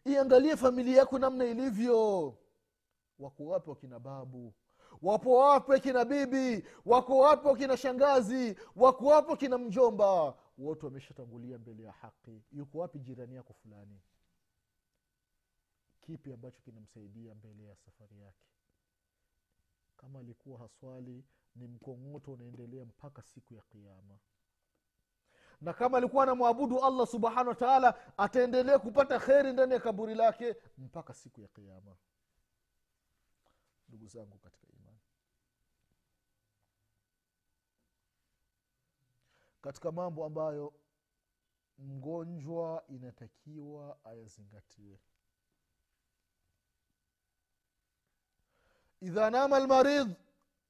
Iangalie 0.05 0.57
familia 0.57 0.97
yako 0.99 1.19
namna 1.19 1.45
ilivyo. 1.45 2.35
Wako 3.19 3.45
wapi 3.47 3.71
wakina 3.71 3.99
babu 3.99 4.55
wapo 5.03 5.37
wapo 5.39 5.79
kina 5.79 6.05
bibi 6.05 6.65
wako 6.87 7.19
wapo 7.19 7.57
kina 7.57 7.77
shangazi 7.77 8.57
wako 8.77 9.05
wapo 9.07 9.37
kina 9.37 9.59
mjomba. 9.59 10.35
Wote 10.59 10.87
wameshatangulia 10.87 11.59
mbele 11.59 11.83
ya 11.83 11.93
haki. 11.93 12.43
Yuko 12.53 12.79
wapi 12.79 12.99
jirani 12.99 13.35
yako 13.35 13.53
fulani? 13.53 14.01
Kipi 16.01 16.33
ambacho 16.33 16.61
kinamsaidia 16.63 17.35
mbele 17.35 17.65
ya 17.65 17.77
safari 17.77 18.21
yake? 18.21 18.45
Kama 19.97 20.19
alikuwa 20.19 20.59
haswali 20.59 21.25
ni 21.57 21.67
mkongoto 21.67 22.33
unaendelea 22.33 22.85
mpaka 22.85 23.23
siku 23.23 23.55
ya 23.55 23.63
kiama 23.63 24.19
na 25.61 25.73
kama 25.73 25.99
alikuwa 25.99 26.23
anamwabudu 26.23 26.85
allah 26.85 27.07
subhanahu 27.07 27.65
wa 27.65 27.95
ataendelea 28.19 28.79
kupata 28.79 29.19
kheri 29.19 29.53
ndani 29.53 29.73
ya 29.75 29.81
kaburi 29.81 30.15
lake 30.15 30.57
mpaka 30.79 31.15
siku 31.15 31.41
ya 31.41 31.49
kiama 31.49 31.97
ndugu 33.89 34.07
zangu 34.07 34.39
katika 34.39 34.67
imani 34.73 34.99
katika 39.61 39.93
mambo 39.93 40.25
ambayo 40.25 40.73
mgonjwa 41.79 42.85
inatakiwa 42.89 43.99
ayazingatie 44.05 44.99
idha 49.01 49.31
nama 49.31 49.57
almaridh 49.57 50.11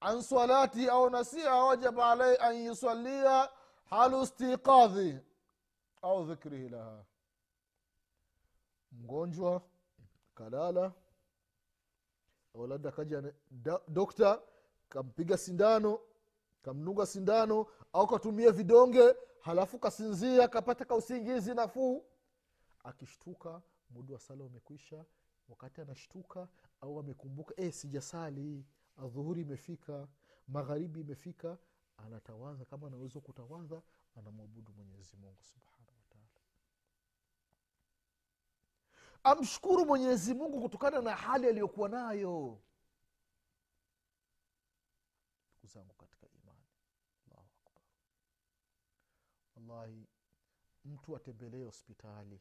an 0.00 0.22
salati 0.22 0.88
au 0.88 1.11
nasia 1.11 1.55
wajaba 1.55 2.11
alaihi 2.11 2.38
an 2.42 2.57
yusalia 2.57 3.48
halu 3.90 4.22
istiqadhi 4.22 5.18
au 6.03 6.24
dhikrihi 6.24 6.68
laha. 6.68 7.05
Mgonjwa 8.92 9.62
kalala 10.35 10.92
au 12.55 12.66
labda 12.66 12.90
kaja 12.92 13.33
dokta 13.88 14.42
kampiga 14.88 15.38
sindano 15.38 16.00
kamnuga 16.62 17.07
sindano 17.07 17.66
au 17.92 18.07
katumia 18.07 18.53
vidonge 18.53 19.14
halafu 19.40 19.79
kasinzia 19.79 20.48
kapata 20.48 20.85
kausingizi 20.85 21.55
nafuu. 21.55 22.05
Akishtuka 22.85 23.62
muda 23.90 24.14
wa 24.14 24.20
sala 24.20 24.44
umekwisha 24.44 25.05
wakati 25.48 25.81
anashtuka 25.81 26.48
au 26.81 26.98
amekumbuka 27.00 27.55
e, 27.57 27.72
sijasali 27.72 28.64
adhuhuri 28.96 29.40
imefika 29.42 30.09
magharibi 30.48 31.00
imefika 31.00 31.59
anatawadha 31.96 32.64
kama 32.64 32.87
anaweza 32.87 33.20
kutawadha 33.20 33.83
anamwabudu 34.16 34.72
mwenyezi 34.72 35.16
mungu 35.16 35.37
wataala 35.88 36.31
amshukuru 39.22 39.87
mwenyezi 39.87 40.35
mungu 40.35 40.61
kutokana 40.61 41.00
na 41.03 41.16
hali 41.16 41.46
aliyokuwa 41.48 41.88
nayo. 41.88 42.59
Ndugu 45.53 45.66
zangu 45.74 45.94
katika 45.94 46.26
imani 46.29 46.64
allahu 47.26 47.48
akbar 47.66 47.83
wallahi 49.70 50.06
mtu 50.85 51.16
atembelee 51.16 51.64
hospitali. 51.64 52.40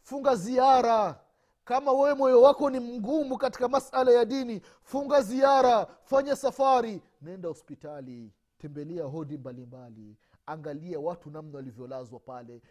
Funga 0.00 0.34
ziara. 0.36 1.20
Kama 1.64 1.92
wewe 1.92 2.14
moyo 2.14 2.42
wako 2.42 2.70
ni 2.70 2.80
mgumu 2.80 3.38
katika 3.38 3.68
masala 3.68 4.10
ya 4.12 4.24
dini 4.24 4.60
funga 4.82 5.22
ziara 5.22 5.86
fanya 6.04 6.36
safari 6.36 7.02
nenda 7.22 7.48
hospitali 7.48 8.32
tembelea 8.58 9.04
hodi 9.04 9.38
mbalimbali 9.38 10.00
mbali. 10.00 10.16
angalia 10.46 11.00
watu 11.00 11.30
namna 11.30 11.56
walivyolazwa 11.56 12.20
pale. 12.20 12.62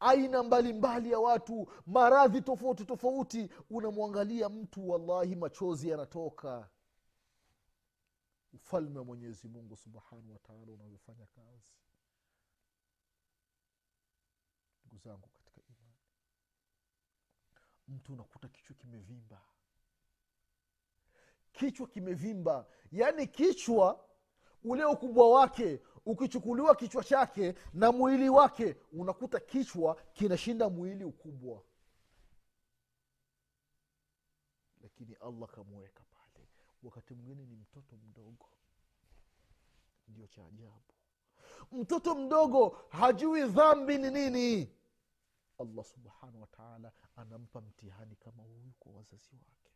Aina 0.00 0.42
mbalimbali 0.42 0.72
mbali 0.72 1.10
ya 1.12 1.18
watu 1.18 1.68
maradhi 1.86 2.40
tofauti 2.40 2.84
tofauti 2.84 3.48
unamwangalia 3.70 4.48
mtu 4.48 4.88
wallahi 4.90 5.36
machozi 5.36 5.88
yanatoka 5.88 6.68
ufalme 8.56 8.98
wa 8.98 9.04
mwenyezi 9.04 9.48
mungu 9.48 9.76
subhanahu 9.76 10.32
wataala 10.32 10.72
unavyofanya 10.72 11.26
kazi. 11.26 11.72
Ndugu 14.84 14.98
zangu 14.98 15.28
katika 15.28 15.60
imani 15.68 15.96
mtu 17.88 18.12
unakuta 18.12 18.48
kichwa 18.48 18.76
kimevimba. 18.76 19.42
Kichwa 21.52 21.86
kimevimba 21.86 22.66
yaani 22.92 23.26
kichwa 23.26 24.08
ule 24.64 24.84
ukubwa 24.84 25.30
wake 25.30 25.82
ukichukuliwa 26.06 26.74
kichwa 26.76 27.04
chake 27.04 27.54
na 27.74 27.92
mwili 27.92 28.28
wake 28.28 28.76
unakuta 28.92 29.40
kichwa 29.40 29.94
kinashinda 30.12 30.68
mwili 30.68 31.04
ukubwa. 31.04 31.62
Lakini 34.82 35.14
allah 35.14 35.48
kamuweka 35.50 36.04
pale 36.04 36.15
wakati 36.82 37.14
mwingine 37.14 37.46
ni 37.46 37.56
mtoto 37.56 37.96
mdogo. 37.96 38.46
Ndio 40.08 40.26
cha 40.26 40.46
ajabu. 40.46 40.82
Mtoto 41.72 42.14
mdogo 42.14 42.68
hajui 42.90 43.48
dhambi 43.48 43.98
ni 43.98 44.10
nini. 44.10 44.72
Allah 45.58 45.84
subhanahu 45.84 46.40
wataala 46.40 46.92
anampa 47.16 47.60
mtihani 47.60 48.16
kama 48.16 48.42
huyu 48.42 48.72
kwa 48.78 48.92
wazazi 48.92 49.34
wake. 49.36 49.72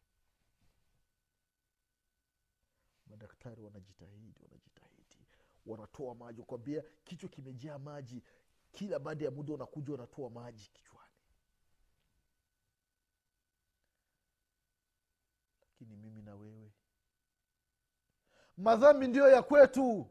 Madaktari 3.06 3.62
wanajitahidi 3.62 4.40
wanajitahidi. 4.42 5.26
Wanatoa 5.66 6.14
maji. 6.14 6.42
Kwambia 6.42 6.82
kichwa 7.04 7.28
kimejaa 7.28 7.78
maji. 7.78 8.22
Kila 8.72 8.98
baada 8.98 9.24
ya 9.24 9.30
muda 9.30 9.54
unakuja 9.54 9.94
unatoa 9.94 10.30
maji 10.30 10.70
kichwani 10.72 11.10
lakini 15.80 15.96
mimi 15.96 16.22
na 16.22 16.36
wewe 16.36 16.72
madhambi 18.60 19.08
ndiyo 19.08 19.28
ya 19.30 19.42
kwetu. 19.42 20.06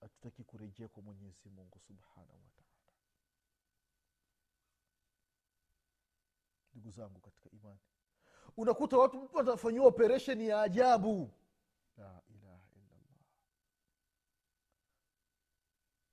Hatutaki 0.00 0.44
kurejea 0.44 0.88
kwa 0.88 1.02
mwenyezi 1.02 1.48
mungu 1.48 1.78
subhanahu 1.78 2.40
wataala 2.44 2.96
ndugu 6.74 6.90
zangu 6.90 7.20
katika 7.20 7.50
imani 7.50 7.78
unakuta 8.56 8.98
watu 8.98 9.20
mtu 9.22 9.40
atafanyiwa 9.40 9.86
operesheni 9.86 10.48
ya 10.48 10.62
ajabu. 10.62 11.30
La 11.96 12.22
ilaha 12.28 12.60
illallah. 12.76 13.24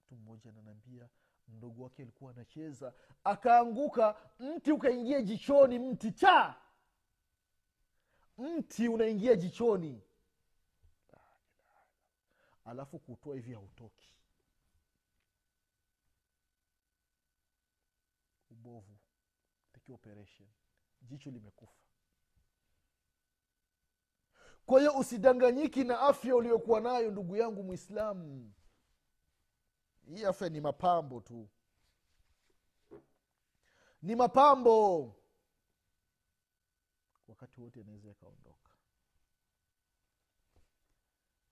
Mtu 0.05 0.15
mmoja 0.15 0.49
ananiambia 0.49 1.09
mdogo 1.47 1.83
wake 1.83 2.01
alikuwa 2.01 2.31
anacheza 2.31 2.93
akaanguka 3.23 4.15
mti 4.39 4.71
ukaingia 4.71 5.21
jichoni 5.21 5.79
mti 5.79 6.11
cha. 6.11 6.55
Mti 8.37 8.87
unaingia 8.87 9.35
jichoni 9.35 10.03
alafu 12.67 12.99
kutoa 12.99 13.35
hivi 13.35 13.53
hautoki. 13.53 14.13
Ubovu 18.51 18.97
taki 19.71 19.93
operation. 19.93 20.49
Jicho 21.01 21.31
limekufa. 21.31 21.81
Kwa 24.65 24.79
hiyo 24.79 24.97
usidanganyiki 24.97 25.83
na 25.83 25.99
afya 25.99 26.35
uliokuwa 26.35 26.81
nayo 26.81 27.11
ndugu 27.11 27.35
yangu 27.35 27.63
mwislamu 27.63 28.53
hii 30.07 30.25
afya 30.25 30.49
ni 30.49 30.61
mapambo 30.61 31.21
tu. 31.21 31.49
Ni 34.01 34.15
mapambo. 34.15 35.15
Wakati 37.27 37.61
wote 37.61 37.81
anaweza 37.81 38.11
ikaondoka 38.11 38.71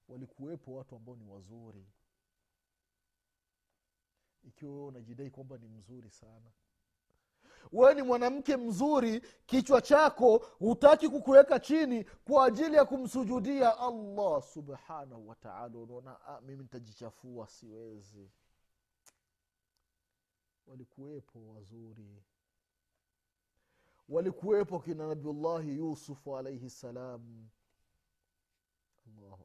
walikuwepo 0.07 0.73
watu 0.75 0.95
ambao 0.95 1.15
ni 1.15 1.25
wazuri. 1.25 1.85
Ikiwa 4.43 4.71
wewe 4.73 4.85
unajidai 4.87 5.29
kwamba 5.29 5.57
ni 5.57 5.67
mzuri 5.67 6.09
sana. 6.09 6.51
Wewe 7.71 7.93
ni 7.93 8.01
mwanamke 8.01 8.57
mzuri 8.57 9.21
kichwa 9.45 9.81
chako 9.81 10.37
hutaki 10.37 11.09
kukuweka 11.09 11.59
chini 11.59 12.03
kwa 12.03 12.45
ajili 12.45 12.75
ya 12.75 12.85
kumsujudia 12.85 13.77
allah 13.79 14.41
subhanahu 14.43 15.27
wataala 15.29 15.77
unaona 15.77 16.25
ah, 16.27 16.41
mimi 16.41 16.63
nitajichafua 16.63 17.47
siwezi. 17.47 18.29
Walikuwepo 20.67 21.47
wazuri. 21.53 22.23
Walikuwepo 24.09 24.79
kina 24.79 25.07
nabiullahi 25.07 25.77
yusufu 25.77 26.37
alaihi 26.37 26.69
salam. 26.69 27.49
Allahu 29.07 29.44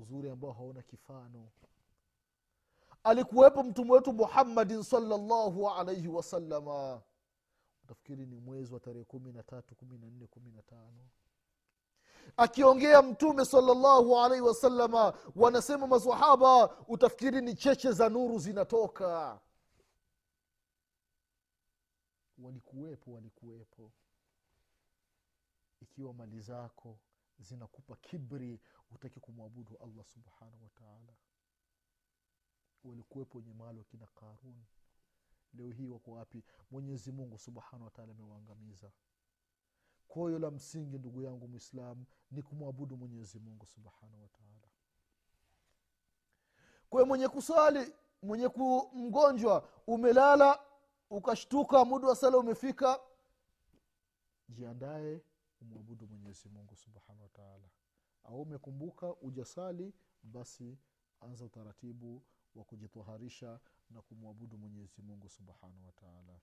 uzuri 0.00 0.30
ambao 0.30 0.52
hauna 0.52 0.82
kifano. 0.82 1.48
Alikuwepo 3.04 3.62
mtume 3.62 3.92
wetu 3.92 4.12
muhammadin 4.12 4.82
salllahu 4.82 5.70
alaihi 5.70 6.08
wasalama 6.08 7.02
utafikiri 7.84 8.26
ni 8.26 8.36
mwezi 8.40 8.74
wa 8.74 8.80
tarehe 8.80 9.04
kumi 9.04 9.32
na 9.32 9.42
tatu 9.42 9.74
kumi 9.74 9.98
na 9.98 10.06
nne 10.10 10.26
kumi 10.26 10.50
na 10.50 10.62
tano 10.62 11.08
akiongea 12.36 13.02
mtume 13.02 13.44
salllahu 13.44 14.18
alaihi 14.20 14.42
wasalama 14.44 15.14
wanasema 15.36 15.86
masahaba 15.86 16.76
utafikiri 16.88 17.40
ni 17.40 17.54
cheche 17.54 17.92
za 17.92 18.08
nuru 18.08 18.38
zinatoka. 18.38 19.40
Walikuwepo 22.38 23.12
walikuwepo. 23.12 23.92
Ikiwa 25.82 26.14
mali 26.14 26.40
zako 26.40 26.98
zinakupa 27.38 27.96
kibri 27.96 28.60
hutaki 28.90 29.20
kumwabudu 29.20 29.76
allah 29.84 30.04
subhanahu 30.04 30.62
wataala 30.64 31.14
walikuwepo 32.84 33.38
wenye 33.38 33.52
mali 33.54 33.78
wakina 33.78 34.06
karun. 34.06 34.64
Leo 35.54 35.70
hii 35.70 35.88
wako 35.88 36.10
wapi? 36.10 36.44
Mwenyezi 36.70 37.12
mungu 37.12 37.38
subhanahu 37.38 37.84
wataala 37.84 38.12
amewaangamiza. 38.12 38.90
Koyo 40.08 40.38
la 40.38 40.50
msingi 40.50 40.98
ndugu 40.98 41.22
yangu 41.22 41.48
mwislamu 41.48 42.04
ni 42.30 42.42
kumwabudu 42.42 42.96
mwenyezi 42.96 43.38
mungu 43.38 43.66
subhanahu 43.66 44.22
wataala 44.22 44.68
kwayo 46.90 47.06
mwenye 47.06 47.28
kusali 47.28 47.92
mwenye 48.22 48.48
kumgonjwa, 48.48 49.68
umelala 49.86 50.60
ukashtuka 51.10 51.84
muda 51.84 52.08
wa 52.08 52.16
sala 52.16 52.38
umefika 52.38 53.00
jiandaye 54.48 55.20
umwabudu 55.64 56.06
mwenyezi 56.06 56.48
mungu 56.48 56.76
subhanahu 56.76 57.22
wataala 57.22 57.68
au 58.24 58.42
umekumbuka 58.42 59.14
ujasali 59.14 59.94
basi 60.22 60.78
anza 61.20 61.44
utaratibu 61.44 62.22
wa 62.54 62.64
kujitoharisha 62.64 63.60
na 63.90 64.02
kumwabudu 64.02 64.58
mwenyezi 64.58 65.02
mungu 65.02 65.28
subhanahu 65.28 65.86
wataala 65.86 66.40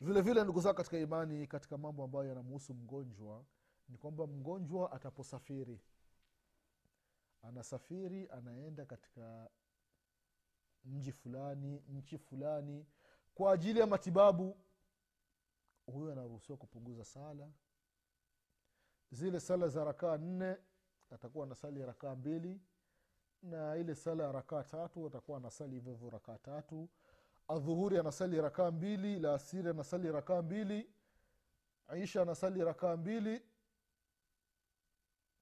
vile 0.00 0.20
vile 0.20 0.44
ndugu 0.44 0.60
zao 0.60 0.74
katika 0.74 0.98
imani 0.98 1.46
katika 1.46 1.78
mambo 1.78 2.04
ambayo 2.04 2.28
yanamuhusu 2.28 2.74
mgonjwa 2.74 3.44
ni 3.88 3.98
kwamba 3.98 4.26
mgonjwa 4.26 4.92
ataposafiri 4.92 5.80
anasafiri 7.42 8.28
anaenda 8.28 8.86
katika 8.86 9.50
mji 10.84 11.12
fulani 11.12 11.82
nchi 11.88 12.18
fulani 12.18 12.86
kwa 13.34 13.52
ajili 13.52 13.80
ya 13.80 13.86
matibabu 13.86 14.56
huyo 15.90 16.12
anaruhusiwa 16.12 16.58
kupunguza 16.58 17.04
sala. 17.04 17.50
Zile 19.10 19.40
sala 19.40 19.68
za 19.68 19.84
rakaa 19.84 20.16
nne 20.18 20.56
atakuwa 21.10 21.46
anasali 21.46 21.86
rakaa 21.86 22.14
mbili 22.16 22.60
na 23.42 23.76
ile 23.76 23.94
sala 23.94 24.24
ya 24.24 24.32
rakaa 24.32 24.62
tatu 24.64 25.06
atakuwa 25.06 25.38
anasali 25.38 25.74
hivyo 25.74 25.92
hivyo 25.92 26.10
rakaa 26.10 26.38
tatu. 26.38 26.88
Adhuhuri 27.48 27.98
anasali 27.98 28.40
rakaa 28.40 28.70
mbili 28.70 29.18
la 29.18 29.34
asiri 29.34 29.68
anasali 29.68 30.12
rakaa 30.12 30.42
mbili 30.42 30.90
isha 32.02 32.22
anasali 32.22 32.64
rakaa 32.64 32.96
mbili 32.96 33.42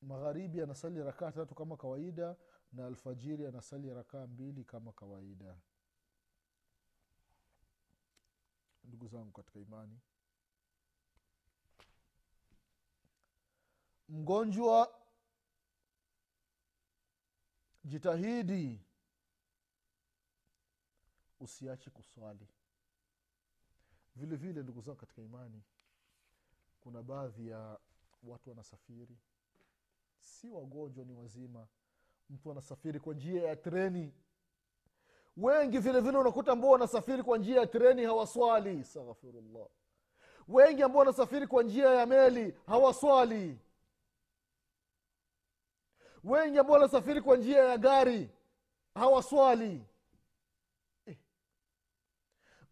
magharibi 0.03 0.63
anasali 0.63 1.03
rakaa 1.03 1.33
tatu 1.33 1.55
kama 1.55 1.77
kawaida 1.77 2.37
na 2.73 2.87
alfajiri 2.87 3.47
anasali 3.47 3.95
rakaa 3.95 4.27
mbili 4.27 4.65
kama 4.65 4.93
kawaida. 4.93 5.57
Ndugu 8.85 9.07
zangu 9.07 9.33
katika 9.33 9.59
imani 9.61 10.01
mgonjwa 14.09 14.95
jitahidi 17.85 18.81
usiache 21.41 21.91
kuswali. 21.91 22.47
Vile 24.17 24.37
vile 24.37 24.63
ndugu 24.63 24.81
zangu 24.81 24.99
katika 24.99 25.23
imani 25.23 25.63
kuna 26.81 27.03
baadhi 27.03 27.49
ya 27.49 27.79
watu 28.23 28.51
wanasafiri. 28.51 29.19
Si 30.21 30.51
wagonjwa 30.51 31.05
ni 31.05 31.13
wazima. 31.13 31.67
Mtu 32.31 32.51
anasafiri 32.51 33.01
kwa 33.01 33.15
njia 33.15 33.43
ya 33.43 33.57
treni. 33.57 34.13
Wengi 35.37 35.79
vile 35.79 36.01
vile 36.01 36.19
unakuta 36.19 36.53
ambao 36.53 36.71
wanasafiri 36.71 37.23
kwa 37.23 37.39
njia 37.39 37.61
ya 37.61 37.67
treni 37.67 38.05
hawaswali. 38.05 38.81
Astaghfirullah. 38.81 39.67
Wengi 40.49 40.83
ambao 40.83 40.99
wanasafiri 40.99 41.47
kwa 41.47 41.63
njia 41.63 41.91
ya 41.91 42.07
meli 42.07 42.55
hawaswali 42.67 43.59
wengi 46.25 46.59
ambao 46.59 46.75
wanasafiri 46.75 47.21
kwa 47.21 47.37
njia 47.37 47.65
ya 47.65 47.79
gari 47.79 48.31
hawaswali. 48.95 49.85
Eh. 51.07 51.17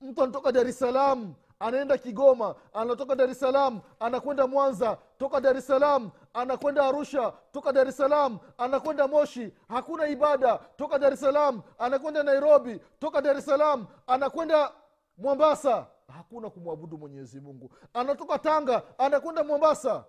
mtu 0.00 0.22
anatoka 0.22 0.52
dar 0.52 0.66
es 0.68 0.78
salaam 0.78 1.34
anaenda 1.60 1.98
kigoma 1.98 2.54
anatoka 2.72 3.14
dar 3.14 3.30
es 3.30 3.40
salaam 3.40 3.80
anakwenda 4.00 4.46
mwanza 4.46 4.98
toka 5.18 5.40
dar 5.40 5.56
es 5.56 5.66
salaam 5.66 6.10
anakwenda 6.34 6.86
arusha 6.86 7.32
toka 7.52 7.72
dar 7.72 7.88
es 7.88 7.96
salaam 7.96 8.38
anakwenda 8.58 9.08
moshi 9.08 9.52
hakuna 9.68 10.06
ibada 10.08 10.58
toka 10.58 10.98
dar 10.98 11.12
es 11.12 11.20
salaam 11.20 11.62
anakwenda 11.78 12.22
nairobi 12.22 12.80
toka 12.98 13.22
dar 13.22 13.36
es 13.36 13.44
salaam 13.44 13.86
anakwenda 14.06 14.72
mombasa. 15.18 15.86
Hakuna 16.16 16.50
kumwabudu 16.50 16.98
mwenyezi 16.98 17.40
mungu. 17.40 17.70
Anatoka 17.94 18.38
tanga 18.38 18.82
anakwenda 18.98 19.44
mombasa 19.44 20.04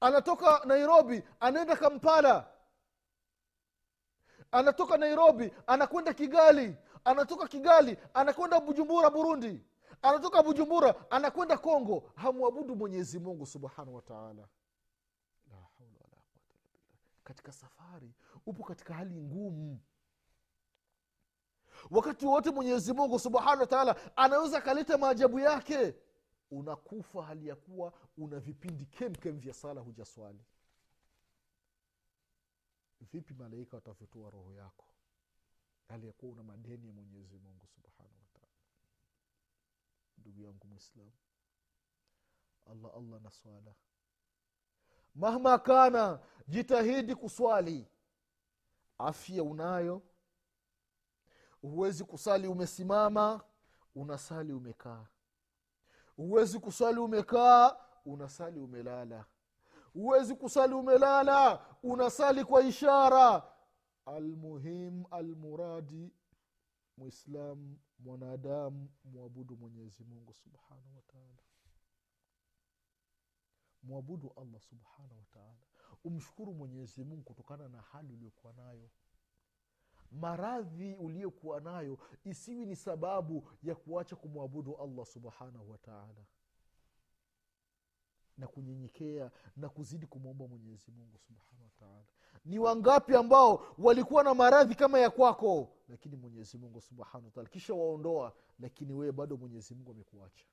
anatoka 0.00 0.60
nairobi 0.64 1.22
anaenda 1.40 1.76
kampala. 1.76 2.46
Anatoka 4.52 4.96
nairobi 4.96 5.52
anakwenda 5.66 6.14
kigali. 6.14 6.76
Anatoka 7.04 7.48
kigali 7.48 7.98
anakwenda 8.14 8.60
bujumbura 8.60 9.10
burundi. 9.10 9.64
Anatoka 10.02 10.42
bujumbura 10.42 11.10
anakwenda 11.10 11.58
kongo. 11.58 12.10
Hamwabudu 12.14 12.76
mwenyezi 12.76 13.18
mungu 13.18 13.46
subhanahu 13.46 13.94
wataala 13.94 14.48
katika 17.24 17.52
safari 17.52 18.14
upo 18.46 18.64
katika 18.64 18.94
hali 18.94 19.14
ngumu. 19.20 19.80
Wakati 21.90 22.26
wote 22.26 22.50
mwenyezi 22.50 22.92
mungu 22.92 23.18
subhanahu 23.18 23.60
wataala 23.60 23.96
anaweza 24.16 24.58
akaleta 24.58 24.98
maajabu 24.98 25.38
yake 25.38 25.94
unakufa 26.50 27.22
hali 27.22 27.46
ya 27.48 27.56
kuwa 27.56 27.92
una 28.18 28.40
vipindi 28.40 28.86
kemkem 28.86 29.38
vya 29.40 29.54
sala 29.54 29.80
hujaswali. 29.80 30.44
Vipi 33.00 33.34
malaika 33.34 33.76
watavyotoa 33.76 34.30
roho 34.30 34.52
yako? 34.52 34.84
Hali 35.88 36.06
ya 36.06 36.12
kuwa 36.12 36.32
una 36.32 36.42
madeni 36.42 36.86
ya 36.86 36.92
mwenyezi 36.92 37.38
mungu 37.38 37.66
subhanahu 37.66 38.20
wataala 38.22 38.54
ndugu 40.18 40.40
yangu 40.42 40.66
mwislamu 40.66 41.12
allah 42.66 42.92
allah 42.96 43.20
na 43.22 43.30
swala. 43.30 43.74
Mahma 45.14 45.58
kana 45.58 46.20
jitahidi 46.48 47.14
kuswali. 47.14 47.88
Afya 48.98 49.42
unayo. 49.42 50.02
Huwezi 51.60 52.04
kusali 52.04 52.48
umesimama 52.48 53.44
unasali 53.94 54.52
umekaa 54.52 55.06
huwezi 56.16 56.58
kusali 56.58 56.98
umekaa 56.98 57.76
unasali 58.04 58.58
umelala. 58.60 59.24
Huwezi 59.92 60.34
kusali 60.34 60.74
umelala 60.74 61.66
unasali 61.82 62.44
kwa 62.44 62.62
ishara. 62.62 63.52
Almuhim 64.06 65.04
almuradi 65.10 66.12
mwislam 66.96 67.78
mwanadamu 67.98 68.88
mwabudu 69.04 69.56
mwenyezi 69.56 70.04
mungu 70.04 70.34
subhanahu 70.34 70.96
wataala 70.96 71.42
mwabudu 73.82 74.32
allah 74.36 74.60
subhanahu 74.60 75.18
wataala 75.18 75.66
umshukuru 76.04 76.54
mwenyezi 76.54 77.04
mungu 77.04 77.22
kutokana 77.22 77.68
na 77.68 77.80
hali 77.82 78.12
uliokuwa 78.12 78.52
nayo 78.52 78.90
maradhi 80.12 80.94
uliyokuwa 80.94 81.60
nayo 81.60 81.98
isiwi 82.24 82.66
ni 82.66 82.76
sababu 82.76 83.48
ya 83.62 83.74
kuacha 83.74 84.16
kumwabudu 84.16 84.76
allah 84.76 85.06
subhanahu 85.06 85.70
wataala 85.70 86.24
na 88.38 88.46
kunyenyekea 88.46 89.30
na 89.56 89.68
kuzidi 89.68 90.06
kumwomba 90.06 90.46
mwenyezi 90.48 90.90
mungu 90.90 91.18
subhanahu 91.18 91.64
wataala 91.64 92.04
ni 92.44 92.58
wangapi 92.58 93.14
ambao 93.16 93.66
walikuwa 93.78 94.22
na 94.24 94.34
maradhi 94.34 94.74
kama 94.74 94.98
ya 94.98 95.10
kwako? 95.10 95.68
Lakini 95.88 96.16
mwenyezi 96.16 96.58
mungu 96.58 96.80
subhanahu 96.80 97.24
wataala 97.26 97.48
kisha 97.48 97.74
waondoa 97.74 98.32
lakini 98.58 98.92
wewe 98.92 99.12
bado 99.12 99.36
mwenyezi 99.36 99.74
mungu 99.74 99.90
amekuacha. 99.90 100.44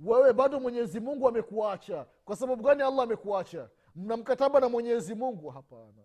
Wewe 0.00 0.32
bado 0.32 0.60
mwenyezi 0.60 1.00
mungu 1.00 1.28
amekuacha. 1.28 2.06
Kwa 2.24 2.36
sababu 2.36 2.62
gani 2.62 2.82
allah 2.82 3.02
amekuacha? 3.04 3.70
Mna 3.94 4.16
mkataba 4.16 4.60
na 4.60 4.68
mwenyezi 4.68 5.14
mungu? 5.14 5.48
Hapana 5.48 6.02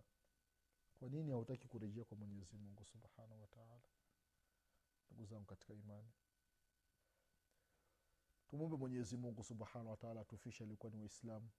kwa 1.02 1.10
nini 1.10 1.32
hautaki 1.32 1.68
kurejea 1.68 2.04
kwa 2.04 2.18
mwenyezi 2.18 2.58
mungu 2.58 2.86
subhanahu 2.86 3.42
wataala 3.42 3.82
ndugu 5.12 5.26
zangu 5.26 5.46
katika 5.46 5.74
imani. 5.74 6.10
Tumwombe 8.48 8.78
mwenyezi 8.78 9.18
mungu 9.18 9.44
subhanahu 9.44 9.90
wataala 9.90 10.22
atufishe 10.22 10.64
alikuwa 10.64 10.92
ni 10.92 11.00
waislamu. 11.00 11.50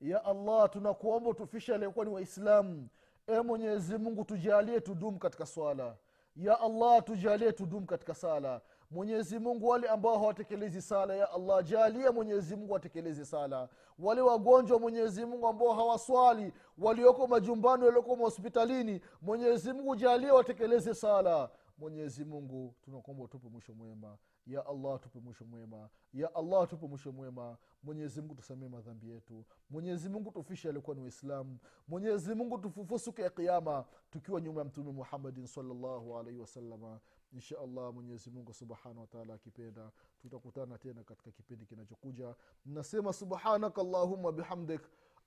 Ya 0.00 0.24
allah 0.24 0.70
tunakuomba 0.70 1.30
utufishe 1.30 1.74
aliyekuwa 1.74 2.04
ni 2.04 2.10
waislamu. 2.10 2.88
E 3.26 3.40
mwenyezi 3.40 3.98
mungu 3.98 4.24
tujalie 4.24 4.80
tudumu 4.80 5.18
katika 5.18 5.46
swala. 5.46 5.98
Ya 6.36 6.60
allah 6.60 7.04
tujalie 7.04 7.52
tudumu 7.52 7.86
katika 7.86 8.14
sala 8.14 8.60
mwenyezi 8.90 9.38
mungu 9.38 9.68
wale 9.68 9.88
ambao 9.88 10.18
hawatekelezi 10.18 10.82
sala 10.82 11.14
ya 11.14 11.32
allah 11.32 11.64
jalia 11.64 12.12
mwenyezi 12.12 12.56
mungu 12.56 12.72
watekeleze 12.72 13.24
sala. 13.24 13.68
Wale 13.98 14.20
wagonjwa 14.20 14.78
mwenyezi 14.80 15.24
mungu 15.24 15.46
ambao 15.46 15.72
hawaswali 15.72 16.52
walioko 16.78 17.26
majumbani 17.26 17.84
walioko 17.84 18.16
mahospitalini 18.16 19.00
mwenyezi 19.22 19.72
mungu 19.72 19.96
jalia 19.96 20.34
watekeleze 20.34 20.94
sala. 20.94 21.50
Mwenyezi 21.78 22.24
mungu 22.24 22.74
tunakuomba 22.82 23.24
utupe 23.24 23.48
mwisho 23.48 23.74
mwema. 23.74 24.18
Ya 24.46 24.66
allah 24.66 25.00
tupe 25.00 25.18
mwisho 25.20 25.44
mwema. 25.44 25.88
Ya 26.14 26.34
allah 26.34 26.68
tupe 26.68 26.86
mwisho 26.86 27.12
mwema. 27.12 27.56
Mwenyezi 27.82 28.20
mungu 28.20 28.34
tusamee 28.34 28.68
madhambi 28.68 29.10
yetu. 29.10 29.44
Mwenyezi 29.70 30.08
mungu 30.08 30.30
tufishe 30.30 30.68
alikuwa 30.68 30.96
ni 30.96 31.02
waislamu. 31.02 31.58
Mwenyezi 31.88 32.34
mungu 32.34 32.58
tufufue 32.58 32.98
siku 32.98 33.20
ya 33.20 33.30
kiama 33.30 33.84
tukiwa 34.10 34.40
nyuma 34.40 34.60
ya 34.60 34.64
mtume 34.64 34.92
muhammadin 34.92 35.46
salllahu 35.46 36.18
alaihi 36.18 36.38
wasalama 36.40 37.00
insha 37.36 37.58
allah 37.58 37.92
mwenyezimungu 37.92 38.52
subhanahu 38.54 39.00
wataala 39.00 39.34
akipenda 39.34 39.92
tutakutana 40.22 40.78
tena 40.78 41.04
katika 41.04 41.30
kipindi 41.30 41.66
kinachokuja. 41.66 42.34
Nasema 42.64 43.12
subhanaka 43.12 43.80
allahuma 43.80 44.32
bihamdik 44.32 44.80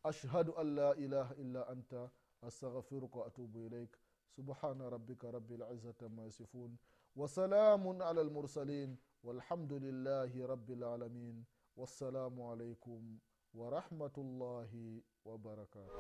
ashhadu 0.04 0.58
an 0.58 0.76
la 0.76 0.95
ilaha 0.95 1.36
illa 1.36 1.67
anta 1.67 2.10
astaghfiruka 2.41 3.19
waatubu 3.19 3.65
ilaik. 3.65 3.98
Subhana 4.36 4.89
rabika 4.89 5.32
rabi 5.32 5.58
lizati 5.58 6.06
ama 6.06 6.24
yasifun 6.24 6.78
wasalamun 7.15 8.02
ala 8.02 8.24
lmursalin 8.24 8.98
walhamdu 9.24 9.80
lillahi 9.80 10.48
rabi 10.48 10.76
lalamin 10.76 11.45
wassalamu 11.78 12.52
alaikum 12.52 13.19
ورحمة 13.53 14.15
الله 14.17 15.01
وبركاته 15.25 15.93